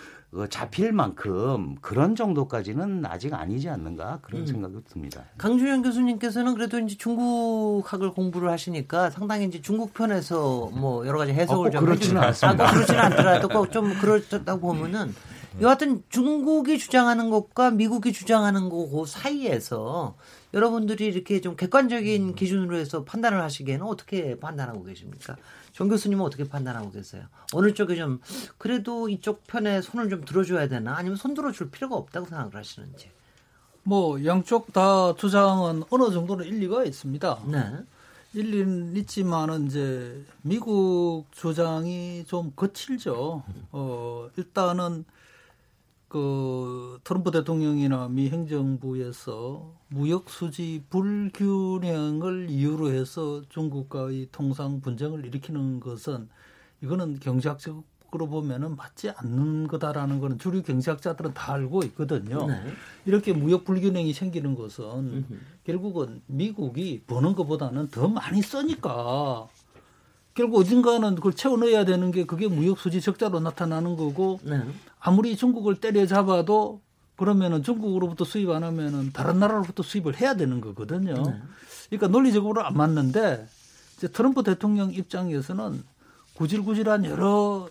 잡힐 0.48 0.92
만큼 0.92 1.74
그런 1.80 2.14
정도까지는 2.14 3.04
아직 3.06 3.34
아니지 3.34 3.68
않는가 3.68 4.20
그런 4.22 4.46
생각이 4.46 4.76
듭니다. 4.88 5.24
강준현 5.38 5.82
교수님께서는 5.82 6.54
그래도 6.54 6.78
이제 6.78 6.96
중국학을 6.96 8.12
공부를 8.12 8.48
하시니까 8.50 9.10
상당히 9.10 9.46
이제 9.46 9.60
중국 9.60 9.92
편에서 9.92 10.70
뭐 10.72 11.04
여러 11.06 11.18
가지 11.18 11.32
해석을 11.32 11.68
어, 11.68 11.70
꼭좀 11.70 11.84
그렇지는 11.84 12.22
않습니다. 12.22 12.64
아, 12.64 12.68
꼭 12.68 12.74
그렇지는 12.74 13.00
않더라도 13.00 13.48
꼭 13.48 13.70
좀 13.70 13.92
그렇다고 13.94 14.60
보면은 14.60 15.14
여하튼 15.60 16.02
중국이 16.10 16.78
주장하는 16.78 17.28
것과 17.30 17.72
미국이 17.72 18.12
주장하는 18.12 18.68
거그 18.68 19.04
사이에서 19.06 20.16
여러분들이 20.54 21.06
이렇게 21.06 21.40
좀 21.40 21.56
객관적인 21.56 22.34
기준으로 22.36 22.76
해서 22.76 23.04
판단을 23.04 23.42
하시기에는 23.42 23.84
어떻게 23.84 24.38
판단하고 24.38 24.84
계십니까? 24.84 25.36
정 25.80 25.88
교수님은 25.88 26.22
어떻게 26.22 26.46
판단하고 26.46 26.90
계세요? 26.90 27.24
어느 27.54 27.72
쪽에 27.72 27.96
좀 27.96 28.20
그래도 28.58 29.08
이쪽 29.08 29.46
편에 29.46 29.80
손을 29.80 30.10
좀 30.10 30.26
들어줘야 30.26 30.68
되나 30.68 30.94
아니면 30.94 31.16
손 31.16 31.32
들어줄 31.32 31.70
필요가 31.70 31.96
없다고 31.96 32.26
생각을 32.26 32.54
하시는지? 32.54 33.10
뭐 33.82 34.22
양쪽 34.26 34.74
다 34.74 35.14
주장은 35.16 35.84
어느 35.88 36.12
정도는 36.12 36.44
일리가 36.44 36.84
있습니다. 36.84 37.38
네. 37.46 37.72
일리는 38.34 38.94
있지만은 38.98 39.68
이제 39.68 40.22
미국 40.42 41.24
주장이 41.30 42.26
좀 42.26 42.52
거칠죠. 42.54 43.42
어 43.72 44.28
일단은 44.36 45.06
그 46.10 46.98
트럼프 47.04 47.30
대통령이나 47.30 48.08
미 48.08 48.30
행정부에서 48.30 49.72
무역 49.86 50.28
수지 50.28 50.82
불균형을 50.90 52.50
이유로 52.50 52.90
해서 52.90 53.42
중국과의 53.48 54.26
통상 54.32 54.80
분쟁을 54.80 55.24
일으키는 55.24 55.78
것은 55.78 56.28
이거는 56.82 57.20
경제학적으로 57.20 58.26
보면은 58.28 58.74
맞지 58.74 59.10
않는 59.10 59.68
거다라는 59.68 60.18
거는 60.18 60.38
주류 60.38 60.64
경제학자들은 60.64 61.32
다 61.32 61.52
알고 61.52 61.84
있거든요. 61.84 62.44
네. 62.44 62.60
이렇게 63.06 63.32
무역 63.32 63.64
불균형이 63.64 64.12
생기는 64.12 64.56
것은 64.56 65.24
결국은 65.62 66.22
미국이 66.26 67.04
버는 67.06 67.36
것보다는 67.36 67.86
더 67.86 68.08
많이 68.08 68.42
쓰니까 68.42 69.46
결국 70.34 70.58
어딘가는 70.60 71.14
그걸 71.16 71.32
채워 71.34 71.56
넣어야 71.56 71.84
되는 71.84 72.10
게 72.12 72.24
그게 72.24 72.48
무역 72.48 72.78
수지 72.78 73.00
적자로 73.00 73.40
나타나는 73.40 73.96
거고 73.96 74.40
네. 74.42 74.62
아무리 75.00 75.36
중국을 75.36 75.76
때려잡아도 75.76 76.80
그러면은 77.16 77.62
중국으로부터 77.62 78.24
수입 78.24 78.48
안 78.50 78.62
하면은 78.64 79.12
다른 79.12 79.38
나라로부터 79.40 79.82
수입을 79.82 80.20
해야 80.20 80.34
되는 80.34 80.60
거거든요. 80.60 81.14
그러니까 81.88 82.08
논리적으로 82.08 82.64
안 82.64 82.74
맞는데 82.76 83.46
이제 83.96 84.08
트럼프 84.08 84.42
대통령 84.42 84.92
입장에서는 84.92 85.82
구질구질한 86.34 87.04
여러 87.04 87.68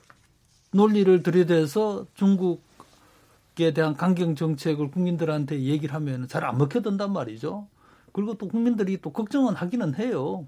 논리를 0.72 1.24
들이대서 1.24 2.06
중국에 2.14 3.74
대한 3.74 3.96
강경 3.96 4.36
정책을 4.36 4.92
국민들한테 4.92 5.62
얘기를 5.64 5.96
하면 5.96 6.28
잘 6.28 6.44
안 6.44 6.58
먹혀든단 6.60 7.12
말이죠. 7.12 7.68
그리고 8.12 8.36
또 8.36 8.48
국민들이 8.48 9.00
또 9.02 9.12
걱정은 9.12 9.56
하기는 9.56 9.96
해요. 9.96 10.46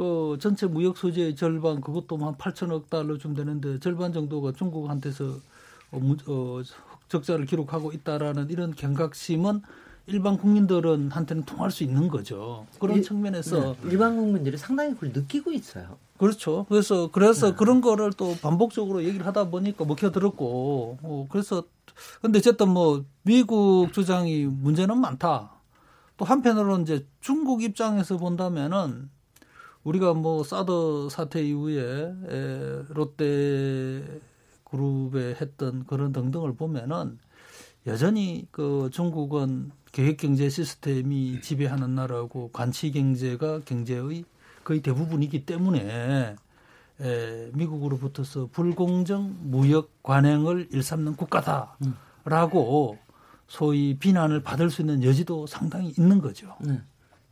그 0.00 0.38
전체 0.40 0.66
무역 0.66 0.96
소재의 0.96 1.36
절반 1.36 1.82
그것도 1.82 2.16
한 2.16 2.34
8천억 2.36 2.88
달러쯤 2.88 3.34
되는데 3.34 3.78
절반 3.80 4.14
정도가 4.14 4.52
중국한테서 4.52 5.24
어, 5.92 5.98
무- 5.98 6.16
어, 6.26 6.62
적자를 7.10 7.44
기록하고 7.44 7.92
있다라는 7.92 8.48
이런 8.48 8.74
경각심은 8.74 9.60
일반 10.06 10.38
국민들은 10.38 11.10
한테는 11.10 11.44
통할 11.44 11.70
수 11.70 11.84
있는 11.84 12.08
거죠. 12.08 12.66
그런 12.78 12.96
일- 12.96 13.02
측면에서 13.02 13.76
네. 13.82 13.90
일반 13.90 14.16
국민들이 14.16 14.56
상당히 14.56 14.94
그걸 14.94 15.12
느끼고 15.12 15.52
있어요. 15.52 15.98
그렇죠. 16.16 16.64
그래서 16.70 17.10
그래서 17.12 17.54
그런 17.54 17.82
거를 17.82 18.10
또 18.14 18.34
반복적으로 18.40 19.04
얘기를 19.04 19.26
하다 19.26 19.50
보니까 19.50 19.84
먹혀 19.84 20.10
들었고, 20.10 20.96
어, 21.02 21.26
그래서 21.30 21.64
근데 22.22 22.38
어쨌든 22.38 22.70
뭐 22.70 23.04
미국 23.22 23.92
주장이 23.92 24.46
문제는 24.46 24.98
많다. 24.98 25.50
또 26.16 26.24
한편으로는 26.24 26.84
이제 26.84 27.06
중국 27.20 27.62
입장에서 27.62 28.16
본다면은 28.16 29.10
우리가 29.84 30.14
뭐 30.14 30.44
사드 30.44 31.08
사태 31.10 31.42
이후에 31.42 32.14
에, 32.28 32.82
롯데 32.88 34.20
그룹에 34.64 35.36
했던 35.40 35.84
그런 35.86 36.12
등등을 36.12 36.54
보면은 36.54 37.18
여전히 37.86 38.46
그 38.50 38.90
중국은 38.92 39.72
계획 39.92 40.18
경제 40.18 40.48
시스템이 40.48 41.40
지배하는 41.40 41.94
나라고 41.94 42.50
관치 42.52 42.92
경제가 42.92 43.60
경제의 43.60 44.24
거의 44.62 44.82
대부분이기 44.82 45.46
때문에 45.46 46.36
에, 47.00 47.50
미국으로부터서 47.54 48.50
불공정 48.52 49.36
무역 49.40 50.02
관행을 50.02 50.68
일삼는 50.70 51.16
국가다라고 51.16 52.98
소위 53.48 53.98
비난을 53.98 54.42
받을 54.42 54.70
수 54.70 54.82
있는 54.82 55.02
여지도 55.02 55.46
상당히 55.46 55.92
있는 55.98 56.20
거죠. 56.20 56.54
네. 56.60 56.80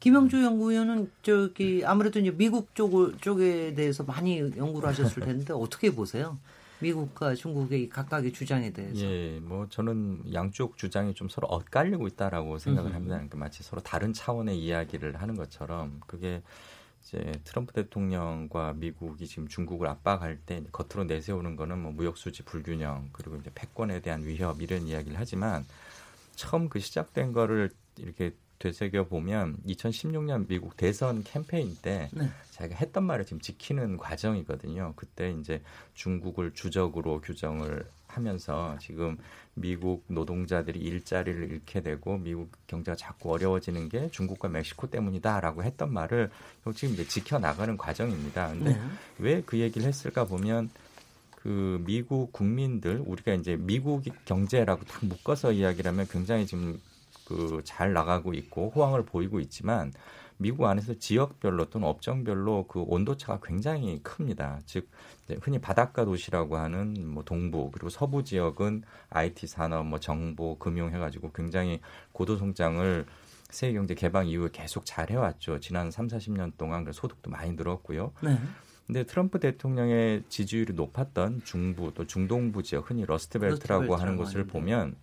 김영주 0.01 0.42
연구위원은 0.44 1.11
저기 1.22 1.82
아무래도 1.84 2.20
이제 2.20 2.30
미국 2.30 2.74
쪽 2.74 3.20
쪽에 3.20 3.74
대해서 3.74 4.05
많이 4.05 4.38
연구를 4.38 4.88
하셨을 4.88 5.22
텐데 5.22 5.53
어떻게 5.53 5.94
보세요? 5.94 6.38
미국과 6.80 7.34
중국의 7.34 7.82
이 7.82 7.88
각각의 7.88 8.32
주장에 8.32 8.72
대해서. 8.72 9.05
예, 9.05 9.40
뭐 9.40 9.66
저는 9.68 10.32
양쪽 10.32 10.76
주장이 10.76 11.14
좀 11.14 11.28
서로 11.28 11.49
엇갈리고 11.49 12.07
있다라고 12.07 12.59
생각을 12.59 12.94
합니다. 12.94 13.16
그러니까 13.16 13.36
마치 13.36 13.62
서로 13.64 13.82
다른 13.82 14.12
차원의 14.12 14.59
이야기를 14.59 15.20
하는 15.20 15.36
것처럼 15.36 16.01
그게 16.07 16.40
이제 17.03 17.32
트럼프 17.44 17.72
대통령과 17.72 18.74
미국이 18.74 19.26
지금 19.26 19.49
중국을 19.49 19.88
압박할 19.88 20.38
때 20.46 20.62
겉으로 20.70 21.05
내세우는 21.05 21.57
거는 21.57 21.78
뭐 21.82 21.92
무역 21.92 22.16
수지 22.16 22.42
불균형 22.42 23.11
그리고 23.12 23.36
이제 23.36 23.51
패권에 23.55 24.01
대한 24.01 24.24
위협 24.24 24.62
이런 24.62 24.86
이야기를 24.86 25.18
하지만 25.18 25.64
처음 26.36 26.68
그 26.68 26.78
시작된 26.78 27.32
거를 27.32 27.70
이렇게 27.96 28.34
되새겨 28.59 29.04
보면 29.04 29.56
2016년 29.66 30.48
미국 30.48 30.76
대선 30.76 31.22
캠페인 31.22 31.76
때 31.80 32.09
네. 32.12 32.28
자기가 32.50 32.76
했던 32.78 33.04
말을 33.04 33.24
지금 33.24 33.40
지키는 33.40 33.96
과정이거든요. 33.96 34.94
그때 34.96 35.30
이제 35.30 35.62
중국을 35.94 36.52
주적으로 36.54 37.20
규정을 37.20 37.86
하면서 38.09 38.76
지금 38.80 39.16
미국 39.54 40.04
노동자들이 40.09 40.78
일자리를 40.78 41.50
잃게 41.50 41.80
되고 41.80 42.16
미국 42.18 42.50
경제가 42.66 42.96
자꾸 42.96 43.32
어려워지는 43.32 43.88
게 43.88 44.11
중국과 44.11 44.48
멕시코 44.48 44.88
때문이다라고 44.88 45.62
했던 45.62 45.92
말을 45.92 46.30
지금 46.74 46.94
이제 46.94 47.06
지켜 47.06 47.38
나가는 47.38 47.76
과정입니다. 47.76 48.48
근데 48.48 48.72
네. 48.72 48.80
왜그 49.18 49.59
얘기를 49.59 49.86
했을까 49.86 50.24
보면 50.24 50.70
그 51.36 51.82
미국 51.86 52.32
국민들 52.32 53.02
우리가 53.06 53.34
이제 53.34 53.56
미국 53.56 54.02
경제라고 54.24 54.84
딱 54.84 55.04
묶어서 55.06 55.52
이야기를 55.52 55.90
하면 55.92 56.06
굉장히 56.09 56.46
지금 56.46 56.80
그 57.29 57.61
잘 57.64 57.93
나가고 57.93 58.33
있고 58.35 58.72
호황을 58.74 59.05
보이고 59.05 59.41
있지만 59.41 59.93
미국 60.39 60.64
안에서 60.66 60.95
지역별로 60.95 61.66
또는 61.66 61.89
업종별로 61.89 62.66
그 62.68 62.81
온도차가 62.81 63.41
굉장히 63.43 64.01
큽니다. 64.03 64.61
즉 64.66 64.89
흔히 65.43 65.59
바닷가 65.59 66.05
도시라고 66.05 66.57
하는 66.57 66.95
뭐 67.07 67.24
동부 67.24 67.70
그리고 67.72 67.89
서부 67.89 68.22
지역은 68.24 68.85
IT 69.11 69.49
산업, 69.49 69.87
뭐 69.87 69.99
정보, 69.99 70.57
금융 70.59 70.95
해가지고 70.95 71.33
굉장히 71.33 71.81
고도 72.12 72.37
성장을 72.37 73.05
세계 73.51 73.74
경제 73.74 73.95
개방 73.95 74.29
이후에 74.29 74.49
계속 74.53 74.87
잘 74.87 75.11
해왔죠. 75.11 75.59
지난 75.61 75.91
3, 75.91 76.07
40년 76.07 76.53
동안 76.57 76.85
그 76.85 76.93
소득도 76.93 77.31
많이 77.31 77.53
늘었고요. 77.53 78.12
네. 78.22 78.39
근데 78.87 79.05
트럼프 79.05 79.39
대통령의 79.41 80.22
지지율이 80.29 80.72
높았던 80.74 81.43
중부 81.45 81.93
또 81.95 82.07
중동부 82.07 82.62
지역 82.62 82.91
흔히 82.91 83.05
러스트벨트라고 83.05 83.85
러스트벨트라고 83.85 83.97
하는 83.97 84.18
하는데. 84.24 84.47
보면 84.47 84.97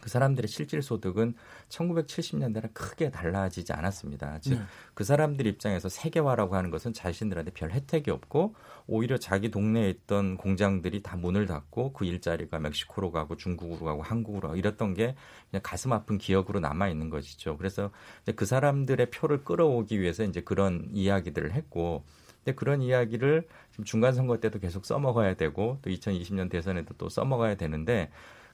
그 0.00 0.08
사람들의 0.08 0.48
실질 0.48 0.82
소득은 0.82 1.34
1970년대랑 1.68 2.72
크게 2.74 3.10
달라지지 3.10 3.72
않았습니다. 3.72 4.38
즉 4.40 4.54
네. 4.54 4.60
그 4.94 5.04
사람들 5.04 5.46
입장에서 5.46 5.88
세계화라고 5.88 6.56
하는 6.56 6.70
것은 6.70 6.92
자신들한테 6.92 7.52
별 7.52 7.70
혜택이 7.70 8.10
없고 8.10 8.54
오히려 8.86 9.18
자기 9.18 9.50
동네에 9.50 9.90
있던 9.90 10.36
공장들이 10.36 11.02
다 11.02 11.16
문을 11.16 11.46
닫고 11.46 11.92
그 11.92 12.04
일자리가 12.04 12.58
멕시코로 12.58 13.12
가고 13.12 13.36
중국으로 13.36 13.84
가고 13.84 14.02
한국으로 14.02 14.48
가고 14.48 14.56
이랬던 14.56 14.94
게 14.94 15.14
그냥 15.50 15.62
가슴 15.62 15.92
아픈 15.92 16.18
기억으로 16.18 16.60
남아 16.60 16.88
있는 16.88 17.10
것이죠. 17.10 17.56
그래서 17.56 17.90
이제 18.22 18.32
그 18.32 18.46
사람들의 18.46 19.10
표를 19.10 19.44
끌어오기 19.44 20.00
위해서 20.00 20.24
이제 20.24 20.40
그런 20.40 20.88
이야기들을 20.92 21.52
했고 21.52 22.04
근데 22.44 22.54
그런 22.54 22.82
이야기를 22.82 23.46
지금 23.70 23.84
중간 23.84 24.14
선거 24.14 24.38
때도 24.38 24.58
계속 24.58 24.86
써먹어야 24.86 25.34
되고 25.34 25.78
또 25.82 25.90
2020년 25.90 26.50
대선에도 26.50 26.94
또 26.96 27.08
써먹어야 27.08 27.56
되는데 27.56 28.10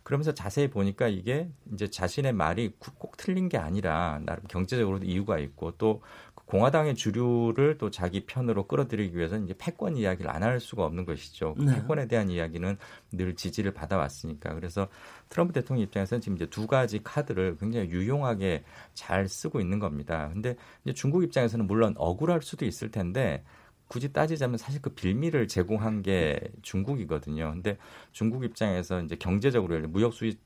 그러면서 0.07 0.33
자세히 0.33 0.71
보니까 0.71 1.09
이게 1.09 1.49
이제 1.73 1.91
자신의 1.91 2.33
말이 2.33 2.73
꼭- 2.79 2.97
꼭 2.97 3.17
틀린 3.17 3.49
게 3.49 3.59
아니라 3.59 4.21
나름 4.25 4.45
경제적으로도 4.49 5.05
이유가 5.05 5.41
있고 5.41 5.73
또 5.79 6.01
공화당의 6.45 6.95
주류를 6.95 7.77
또 7.77 7.91
자기 7.91 8.25
편으로 8.25 8.69
끌어들이기 8.69 9.17
위해서는 9.17 9.47
이제 9.47 9.55
패권 9.59 9.97
이야기를 9.97 10.31
안 10.31 10.45
할 10.45 10.61
수가 10.61 10.85
없는 10.85 11.07
것이죠. 11.07 11.55
그 11.55 11.63
네. 11.65 11.75
패권에 11.75 12.07
대한 12.07 12.31
이야기는 12.31 12.77
늘 13.15 13.35
지지를 13.35 13.73
받아왔으니까. 13.75 14.55
그래서 14.55 14.87
트럼프 15.29 15.53
대통령 15.53 15.83
입장에서는 15.83 16.21
지금 16.21 16.37
이제 16.37 16.47
두 16.47 16.69
가지 16.69 17.03
카드를 17.03 17.57
굉장히 17.59 17.89
유용하게 17.89 18.63
잘 18.95 19.29
쓰고 19.29 19.61
있는 19.61 19.81
겁니다. 19.81 20.31
근데 20.33 20.55
이제 20.85 20.95
중국 20.95 21.25
입장에서는 21.25 21.67
물론 21.67 21.95
억울할 21.97 22.43
수도 22.43 22.65
있을 22.65 22.93
텐데 22.93 23.43
굳이 23.89 24.13
따지자면 24.13 24.59
사실 24.59 24.83
그 24.83 24.91
빌미를 24.91 25.49
제공한 25.49 26.03
게 26.03 26.41
중국이거든요. 26.63 27.53
근데 27.53 27.79
중국 28.13 28.45
입장에서 28.45 29.01
이제 29.01 29.17
경제적으로 29.17 29.79
무역 29.89 30.13
수입 30.13 30.39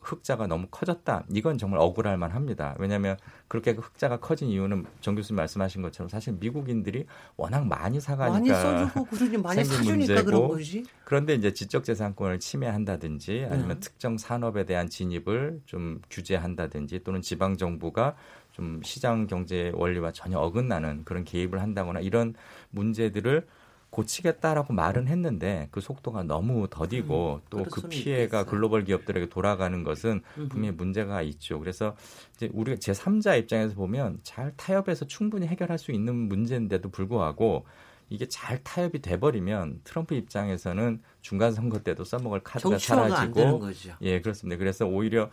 흑자가 0.00 0.46
너무 0.48 0.66
커졌다. 0.70 1.24
이건 1.30 1.56
정말 1.56 1.80
억울할 1.80 2.16
만합니다. 2.18 2.74
왜냐하면 2.78 3.16
그렇게 3.48 3.74
그 3.74 3.80
흑자가 3.80 4.18
커진 4.18 4.48
이유는 4.48 4.84
정 5.00 5.14
교수님 5.14 5.36
말씀하신 5.36 5.82
것처럼 5.82 6.08
사실 6.08 6.34
미국인들이 6.34 7.06
워낙 7.36 7.66
많이 7.66 8.00
사가니까 8.00 8.38
많이 8.38 8.48
써주고 8.48 9.04
그러니 9.06 9.38
많이 9.38 9.64
사주니까 9.64 10.24
그런 10.24 10.48
거지. 10.48 10.84
그런데 11.04 11.34
이제 11.34 11.54
지적재산권을 11.54 12.40
침해한다든지 12.40 13.46
아니면 13.48 13.68
네. 13.68 13.80
특정 13.80 14.18
산업에 14.18 14.66
대한 14.66 14.88
진입을 14.88 15.62
좀 15.64 16.02
규제한다든지 16.10 17.04
또는 17.04 17.22
지방 17.22 17.56
정부가 17.56 18.16
좀 18.52 18.80
시장 18.84 19.26
경제 19.26 19.72
원리와 19.74 20.12
전혀 20.12 20.38
어긋나는 20.38 21.04
그런 21.04 21.24
개입을 21.24 21.60
한다거나 21.60 22.00
이런 22.00 22.34
문제들을 22.70 23.46
고치겠다라고 23.92 24.72
말은 24.72 25.06
했는데 25.06 25.68
그 25.70 25.82
속도가 25.82 26.22
너무 26.22 26.66
더디고 26.70 27.34
음, 27.34 27.46
또그 27.50 27.64
그럴 27.64 27.70
수는 27.70 27.88
피해가 27.90 28.22
있겠어요. 28.22 28.46
글로벌 28.46 28.84
기업들에게 28.84 29.28
돌아가는 29.28 29.84
것은. 29.84 30.22
분명히 30.48 30.70
문제가 30.74 31.20
있죠. 31.22 31.58
그래서 31.58 31.94
이제 32.34 32.48
우리가 32.54 32.78
제 32.78 32.92
3자 32.92 33.38
입장에서 33.38 33.74
보면 33.74 34.20
잘 34.22 34.56
타협해서 34.56 35.06
충분히 35.06 35.46
해결할 35.46 35.78
수 35.78 35.92
있는 35.92 36.14
문제인데도 36.14 36.88
불구하고 36.88 37.66
이게 38.08 38.26
잘 38.28 38.62
타협이 38.62 39.00
돼버리면 39.02 39.80
트럼프 39.84 40.14
입장에서는 40.14 41.02
중간 41.22 41.52
선거 41.52 41.78
때도 41.78 42.04
써먹을 42.04 42.40
카드가 42.40 42.78
사라지고. 42.78 43.62
예 44.02 44.20
그렇습니다. 44.20 44.58
그래서 44.58 44.86
오히려 44.86 45.30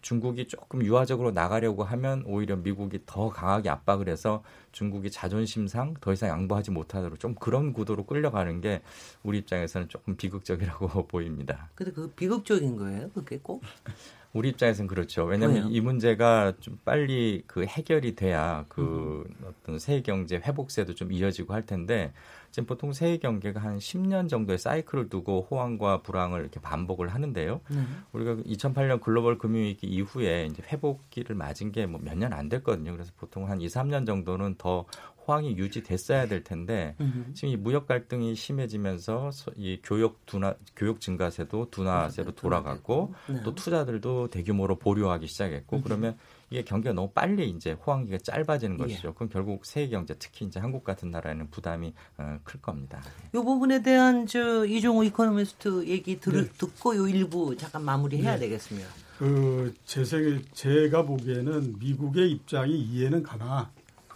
중국이 0.00 0.48
조금 0.48 0.82
유화적으로 0.82 1.30
나가려고 1.30 1.84
하면 1.84 2.24
오히려 2.26 2.56
미국이 2.56 3.00
더 3.06 3.28
강하게 3.28 3.68
압박을 3.68 4.08
해서 4.08 4.42
중국이 4.72 5.10
자존심상 5.10 5.94
더 6.00 6.12
이상 6.12 6.30
양보하지 6.30 6.70
못하도록 6.70 7.20
좀 7.20 7.34
그런 7.34 7.72
구도로 7.72 8.06
끌려가는 8.06 8.60
게 8.60 8.80
우리 9.22 9.38
입장에서는 9.38 9.88
조금 9.88 10.16
비극적이라고 10.16 11.06
보입니다. 11.06 11.68
근데 11.74 11.92
그 11.92 12.10
비극적인 12.10 12.76
거예요, 12.76 13.10
그게 13.10 13.38
꼭? 13.42 13.62
우리 14.36 14.50
입장에서는 14.50 14.86
그렇죠. 14.86 15.24
왜냐하면? 15.24 15.70
이 15.70 15.80
문제가 15.80 16.52
좀 16.60 16.78
빨리 16.84 17.42
그 17.46 17.64
해결이 17.64 18.16
돼야 18.16 18.66
그 18.68 19.24
어떤 19.42 19.78
세계 19.78 20.02
경제 20.02 20.36
회복세도 20.36 20.94
좀 20.94 21.10
이어지고 21.10 21.54
할 21.54 21.64
텐데 21.64 22.12
지금 22.50 22.66
보통 22.66 22.92
세계 22.92 23.16
경제가 23.16 23.60
한 23.60 23.78
10년 23.78 24.28
정도의 24.28 24.58
사이클을 24.58 25.08
두고 25.08 25.25
호황과 25.32 26.02
불황을 26.02 26.40
이렇게 26.40 26.60
반복을 26.60 27.08
하는데요. 27.08 27.60
네. 27.70 27.82
우리가 28.12 28.34
2008년 28.36 29.00
글로벌 29.00 29.38
금융위기 29.38 29.86
이후에 29.86 30.46
이제 30.46 30.62
회복기를 30.66 31.36
맞은 31.36 31.72
게 31.72 31.86
뭐 31.86 31.98
몇 32.00 32.16
년 32.16 32.32
안 32.32 32.48
됐거든요. 32.48 32.92
그래서 32.92 33.12
보통 33.16 33.48
한 33.50 33.60
2, 33.60 33.66
3년 33.66 34.06
정도는 34.06 34.54
더 34.58 34.84
호황이 35.26 35.56
유지됐어야 35.56 36.28
될 36.28 36.44
텐데 36.44 36.94
음흠. 37.00 37.34
지금 37.34 37.48
이 37.48 37.56
무역 37.56 37.86
갈등이 37.88 38.34
심해지면서 38.36 39.30
서- 39.32 39.50
이 39.56 39.80
교역 39.82 40.24
둔화 40.26 40.54
교역 40.76 41.00
증가세도 41.00 41.70
둔화세로 41.70 42.32
돌아갔고 42.36 43.14
네. 43.28 43.42
또 43.42 43.54
투자들도 43.54 44.28
대규모로 44.28 44.76
보류하기 44.76 45.26
시작했고 45.26 45.82
그러면 45.82 46.16
이게 46.50 46.62
경기가 46.62 46.94
너무 46.94 47.10
빨리 47.10 47.50
이제 47.50 47.72
호황기가 47.72 48.18
짧아지는 48.18 48.78
예. 48.78 48.82
것이죠. 48.82 49.14
그럼 49.14 49.28
결국 49.28 49.66
세계 49.66 49.90
경제 49.90 50.14
특히 50.18 50.46
이제 50.46 50.60
한국 50.60 50.84
같은 50.84 51.10
나라에는 51.10 51.50
부담이 51.50 51.92
어, 52.18 52.38
클 52.44 52.60
겁니다. 52.60 53.02
이 53.28 53.36
부분에 53.36 53.82
대한 53.82 54.26
저 54.26 54.64
이종우 54.64 55.04
이코노미스트 55.06 55.86
얘기 55.86 56.20
들, 56.20 56.44
네. 56.44 56.48
듣고 56.56 56.96
요 56.96 57.08
일부 57.08 57.56
잠깐 57.56 57.84
마무리해야 57.84 58.38
되겠습니다. 58.38 58.88
그제 59.18 60.04
생에 60.04 60.42
제가 60.52 61.02
보기에는 61.02 61.78
미국의 61.78 62.30
입장이 62.32 62.78
이해는 62.78 63.22
가나 63.22 63.72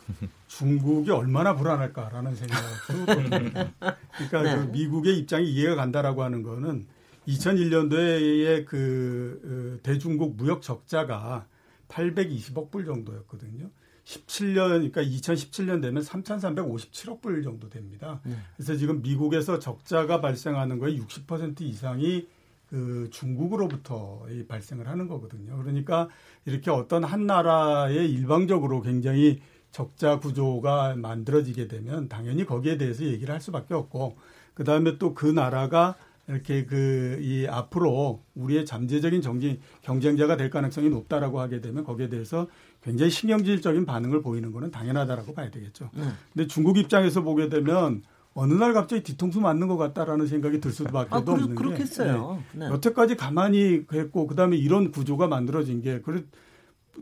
중국이 0.46 1.10
얼마나 1.10 1.54
불안할까라는 1.56 2.36
생각이 2.36 2.66
들거든요. 2.86 3.70
그러니까 4.12 4.42
네. 4.42 4.56
그 4.56 4.70
미국의 4.70 5.18
입장이 5.18 5.50
이해가 5.50 5.74
간다라고 5.76 6.22
하는 6.22 6.42
거는 6.42 6.86
2001년도에 7.26 8.66
그 8.66 9.78
어, 9.78 9.82
대중국 9.82 10.36
무역 10.36 10.62
적자가 10.62 11.46
820억 11.90 12.70
불 12.70 12.86
정도였거든요. 12.86 13.70
17년 14.04 14.68
그러니까 14.68 15.02
2017년 15.02 15.82
되면 15.82 16.02
3,357억 16.02 17.20
불 17.20 17.42
정도 17.42 17.68
됩니다. 17.68 18.20
그래서 18.56 18.76
지금 18.76 19.02
미국에서 19.02 19.58
적자가 19.58 20.20
발생하는 20.20 20.78
거의 20.78 20.98
60% 20.98 21.60
이상이 21.60 22.26
그 22.68 23.08
중국으로부터 23.10 24.26
이 24.30 24.46
발생을 24.46 24.88
하는 24.88 25.08
거거든요. 25.08 25.56
그러니까 25.58 26.08
이렇게 26.46 26.70
어떤 26.70 27.04
한 27.04 27.26
나라에 27.26 28.06
일방적으로 28.06 28.80
굉장히 28.80 29.40
적자 29.72 30.18
구조가 30.18 30.96
만들어지게 30.96 31.68
되면 31.68 32.08
당연히 32.08 32.44
거기에 32.44 32.76
대해서 32.78 33.04
얘기를 33.04 33.32
할 33.32 33.40
수밖에 33.40 33.74
없고 33.74 34.16
그 34.54 34.64
다음에 34.64 34.98
또 34.98 35.14
그 35.14 35.26
나라가 35.26 35.96
이렇게 36.30 36.64
그 36.64 37.00
이 37.20 37.46
앞으로 37.46 38.22
우리의 38.34 38.66
잠재적인 38.66 39.22
정치 39.22 39.60
경쟁자가 39.82 40.36
될 40.36 40.50
가능성이 40.50 40.90
높다라고 40.90 41.40
하게 41.40 41.60
되면 41.60 41.84
거기에 41.84 42.08
대해서 42.08 42.48
굉장히 42.82 43.10
신경질적인 43.10 43.84
반응을 43.84 44.22
보이는 44.22 44.52
거는 44.52 44.70
당연하다라고 44.70 45.34
봐야 45.34 45.50
되겠죠. 45.50 45.90
네. 45.94 46.04
근데 46.32 46.46
중국 46.46 46.78
입장에서 46.78 47.22
보게 47.22 47.48
되면 47.48 48.02
어느 48.32 48.54
날 48.54 48.72
갑자기 48.72 49.02
뒤통수 49.02 49.40
맞는 49.40 49.68
것 49.68 49.76
같다라는 49.76 50.26
생각이 50.26 50.60
들 50.60 50.70
수밖에 50.72 51.08
아, 51.10 51.18
없는 51.18 51.36
그렇, 51.36 51.48
게 51.48 51.54
그렇겠어요. 51.54 52.42
네. 52.54 52.66
여태까지 52.66 53.16
가만히 53.16 53.84
했고 53.92 54.26
그다음에 54.26 54.56
이런 54.56 54.92
구조가 54.92 55.26
만들어진 55.26 55.82
게 55.82 56.00
그래 56.00 56.22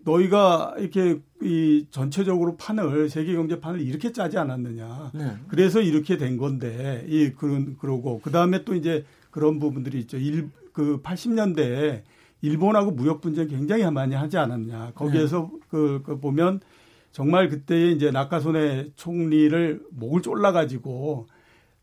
너희가 0.04 0.74
이렇게 0.78 1.20
이 1.42 1.86
전체적으로 1.90 2.56
판을 2.56 3.08
세계 3.08 3.34
경제 3.34 3.60
판을 3.60 3.80
이렇게 3.80 4.12
짜지 4.12 4.38
않았느냐. 4.38 5.12
네. 5.14 5.36
그래서 5.48 5.80
이렇게 5.80 6.16
된 6.16 6.36
건데 6.36 7.04
이 7.08 7.30
그런 7.30 7.76
그러고 7.78 8.20
그다음에 8.20 8.64
또 8.64 8.74
이제 8.74 9.04
그런 9.30 9.58
부분들이 9.58 10.00
있죠. 10.00 10.16
일, 10.16 10.50
그 10.72 11.00
80년대에 11.02 12.02
일본하고 12.40 12.92
무역 12.92 13.20
분쟁 13.20 13.48
굉장히 13.48 13.88
많이 13.90 14.14
하지 14.14 14.38
않았냐. 14.38 14.92
거기에서 14.94 15.50
그, 15.68 16.02
그 16.04 16.20
보면 16.20 16.60
정말 17.12 17.48
그때 17.48 17.90
이제 17.90 18.10
낙하손의 18.10 18.92
총리를 18.96 19.82
목을 19.90 20.22
졸라 20.22 20.52
가지고 20.52 21.26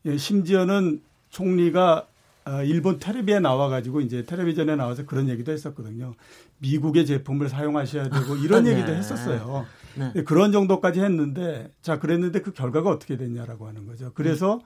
예, 0.06 0.18
심지어는 0.18 1.02
총리가 1.30 2.08
어, 2.46 2.62
일본 2.64 3.00
텔레비에 3.00 3.40
나와가지고 3.40 4.02
이제 4.02 4.24
텔레비전에 4.24 4.76
나와서 4.76 5.06
그런 5.06 5.30
얘기도 5.30 5.52
했었거든요. 5.52 6.14
미국의 6.60 7.08
제품을 7.08 7.50
사용하셔야 7.50 8.10
되고 8.10 8.36
이런 8.38 8.66
네. 8.66 8.74
얘기도 8.74 8.94
했었어요. 8.94 9.66
네. 9.96 10.12
네, 10.14 10.24
그런 10.24 10.52
정도까지 10.52 11.02
했는데 11.02 11.72
자 11.82 12.00
그랬는데 12.00 12.42
그 12.42 12.54
결과가 12.54 12.90
어떻게 12.92 13.18
됐냐라고 13.18 13.68
하는 13.68 13.88
거죠. 13.88 14.12
그래서 14.14 14.62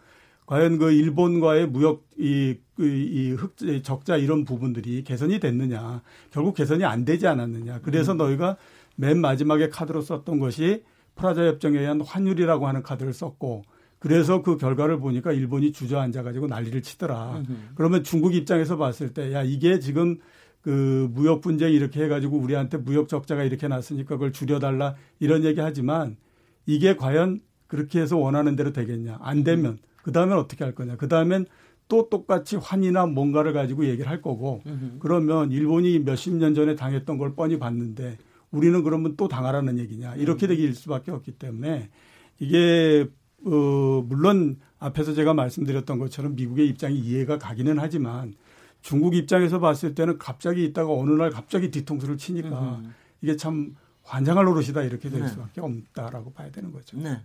과연 0.50 0.80
그 0.80 0.92
일본과의 0.92 1.68
무역 1.68 2.08
이, 2.18 2.56
이, 2.80 2.84
이 2.84 3.32
흑, 3.34 3.54
적자 3.84 4.18
이런 4.18 4.46
부분들이 4.46 5.04
개선이 5.04 5.40
됐느냐. 5.40 6.02
결국 6.32 6.56
개선이 6.56 6.84
안 6.86 7.06
되지 7.06 7.28
않았느냐. 7.28 7.82
그래서 7.84 8.16
너희가 8.16 8.58
맨 8.96 9.22
마지막에 9.22 9.70
카드로 9.70 10.02
썼던 10.02 10.40
것이 10.40 10.84
프라자 11.14 11.46
협정에 11.46 11.78
의한 11.78 12.02
환율이라고 12.02 12.68
하는 12.68 12.82
카드를 12.82 13.14
썼고 13.14 13.62
그래서 14.00 14.42
그 14.42 14.58
결과를 14.58 14.98
보니까 15.00 15.34
일본이 15.34 15.72
주저앉아 15.72 16.24
가지고 16.24 16.48
난리를 16.48 16.82
치더라. 16.82 17.44
그러면 17.76 18.04
중국 18.04 18.34
입장에서 18.34 18.76
봤을 18.76 19.14
때 19.14 19.32
야 19.32 19.44
이게 19.44 19.78
지금 19.80 20.18
그 20.62 21.10
무역 21.14 21.42
분쟁 21.42 21.72
이렇게 21.74 22.04
해가지고 22.06 22.38
우리한테 22.38 22.78
무역 22.78 23.08
적자가 23.08 23.44
이렇게 23.44 23.68
났으니까 23.68 24.16
그걸 24.16 24.34
줄여달라 24.34 24.96
이런 25.20 25.44
얘기 25.44 25.62
하지만 25.62 26.18
이게 26.66 26.96
과연 26.96 27.42
그렇게 27.68 28.02
해서 28.02 28.18
원하는 28.18 28.56
대로 28.56 28.74
되겠냐 28.74 29.20
안 29.22 29.44
되면 29.44 29.78
그 30.10 30.14
다음엔 30.14 30.40
어떻게 30.40 30.64
할 30.64 30.74
거냐. 30.74 30.96
그 30.96 31.08
다음엔 31.08 31.46
또 31.88 32.10
똑같이 32.10 32.56
환이나 32.56 33.06
뭔가를 33.06 33.54
가지고 33.54 33.86
얘기를 33.86 34.10
할 34.10 34.24
거고. 34.24 34.64
그러면 35.00 35.52
일본이 35.52 36.00
몇십 36.00 36.34
년 36.34 36.56
전에 36.56 36.76
당했던 36.76 37.20
걸 37.20 37.36
뻔히 37.36 37.60
봤는데 37.60 38.18
우리는 38.50 38.82
그러면 38.82 39.14
또 39.18 39.28
당하라는 39.28 39.78
얘기냐. 39.78 40.16
이렇게 40.16 40.48
되길 40.48 40.74
수밖에 40.74 41.12
없기 41.12 41.34
때문에 41.34 41.90
이게 42.40 43.08
어 43.46 44.04
물론 44.08 44.58
앞에서 44.80 45.14
제가 45.14 45.36
말씀드렸던 45.36 46.00
것처럼 46.00 46.36
미국의 46.36 46.68
입장이 46.70 46.98
이해가 46.98 47.38
가기는 47.38 47.78
하지만 47.78 48.34
중국 48.82 49.14
입장에서 49.14 49.60
봤을 49.60 49.94
때는 49.94 50.18
갑자기 50.18 50.66
있다가 50.66 50.92
어느 50.92 51.12
날 51.12 51.30
갑자기 51.30 51.70
뒤통수를 51.70 52.18
치니까 52.18 52.82
이게 53.22 53.36
참 53.36 53.76
환장할 54.10 54.44
노릇이다 54.46 54.82
이렇게 54.82 55.08
될 55.10 55.22
네. 55.22 55.28
수밖에 55.28 55.62
없다라고 55.62 56.32
봐야 56.34 56.50
되는 56.52 56.72
거죠. 56.72 56.98
네. 56.98 57.22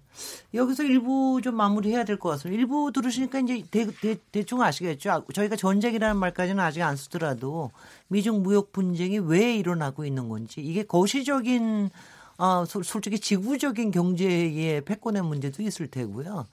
여기서 0.53 0.82
일부 0.82 1.41
좀 1.43 1.55
마무리해야 1.57 2.05
될 2.05 2.18
것 2.18 2.28
같습니다. 2.30 2.61
일부 2.61 2.93
들으시니까 2.93 3.41
이제 3.41 3.64
대, 3.70 3.87
대, 4.30 4.43
충 4.45 4.61
아시겠죠. 4.61 5.11
아, 5.11 5.22
저희가 5.32 5.57
전쟁이라는 5.57 6.16
말까지는 6.18 6.62
아직 6.62 6.82
안 6.82 6.97
쓰더라도 6.97 7.70
미중 8.09 8.43
무역 8.43 8.72
분쟁이 8.72 9.18
왜 9.18 9.57
일어나고 9.57 10.05
있는 10.05 10.28
건지 10.28 10.61
이게 10.61 10.82
거시적인 10.85 11.89
어, 12.37 12.64
솔- 12.66 12.85
솔직히 12.85 13.18
지구적인 13.18 13.91
경제의 13.93 14.82
패권의 14.85 15.22
문제도 15.22 15.62
있을 15.62 15.87
테고요. 15.87 16.47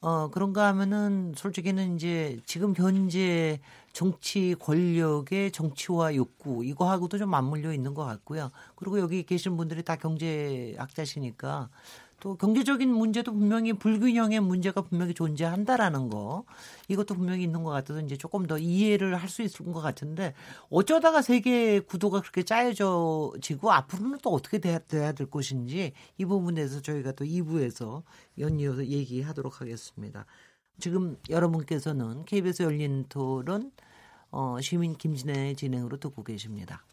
어, 0.00 0.28
그런가 0.30 0.68
하면은 0.68 1.32
솔직히는 1.36 1.96
이제 1.96 2.38
지금 2.46 2.72
현재 2.76 3.60
정치 3.92 4.54
권력의 4.60 5.50
정치화 5.50 6.14
욕구 6.14 6.64
이거하고도 6.64 7.18
좀 7.18 7.30
맞물려 7.30 7.72
있는 7.72 7.94
것 7.94 8.04
같고요. 8.04 8.52
그리고 8.76 9.00
여기 9.00 9.24
계신 9.24 9.56
분들이 9.56 9.82
다 9.82 9.96
경제학자시니까 9.96 11.68
또 12.20 12.36
경제적인 12.36 12.92
문제도 12.92 13.32
분명히 13.32 13.72
불균형의 13.72 14.40
문제가 14.40 14.82
분명히 14.82 15.14
존재한다라는 15.14 16.08
거 16.10 16.44
이것도 16.88 17.14
분명히 17.14 17.44
있는 17.44 17.62
것 17.62 17.70
같아서 17.70 18.00
이제 18.00 18.16
조금 18.16 18.46
더 18.46 18.58
이해를 18.58 19.14
할 19.16 19.28
수 19.28 19.42
있을 19.42 19.66
것 19.72 19.80
같은데 19.80 20.32
어쩌다가 20.70 21.20
세계 21.22 21.80
구도가 21.80 22.20
그렇게 22.22 22.42
짜여지고 22.42 23.70
앞으로는 23.70 24.18
또 24.22 24.30
어떻게 24.30 24.58
돼야, 24.58 24.78
돼야 24.78 25.12
될 25.12 25.30
것인지 25.30 25.92
이 26.16 26.24
부분에서 26.24 26.80
저희가 26.80 27.12
또 27.12 27.24
2부에서 27.24 28.02
연이어서 28.38 28.86
얘기하도록 28.86 29.60
하겠습니다. 29.60 30.24
지금 30.80 31.16
여러분께서는 31.28 32.24
KBS 32.24 32.62
열린 32.62 33.04
토론 33.08 33.70
어, 34.30 34.60
시민 34.60 34.94
김진애의 34.94 35.56
진행으로 35.56 35.98
듣고 35.98 36.22
계십니다. 36.24 36.84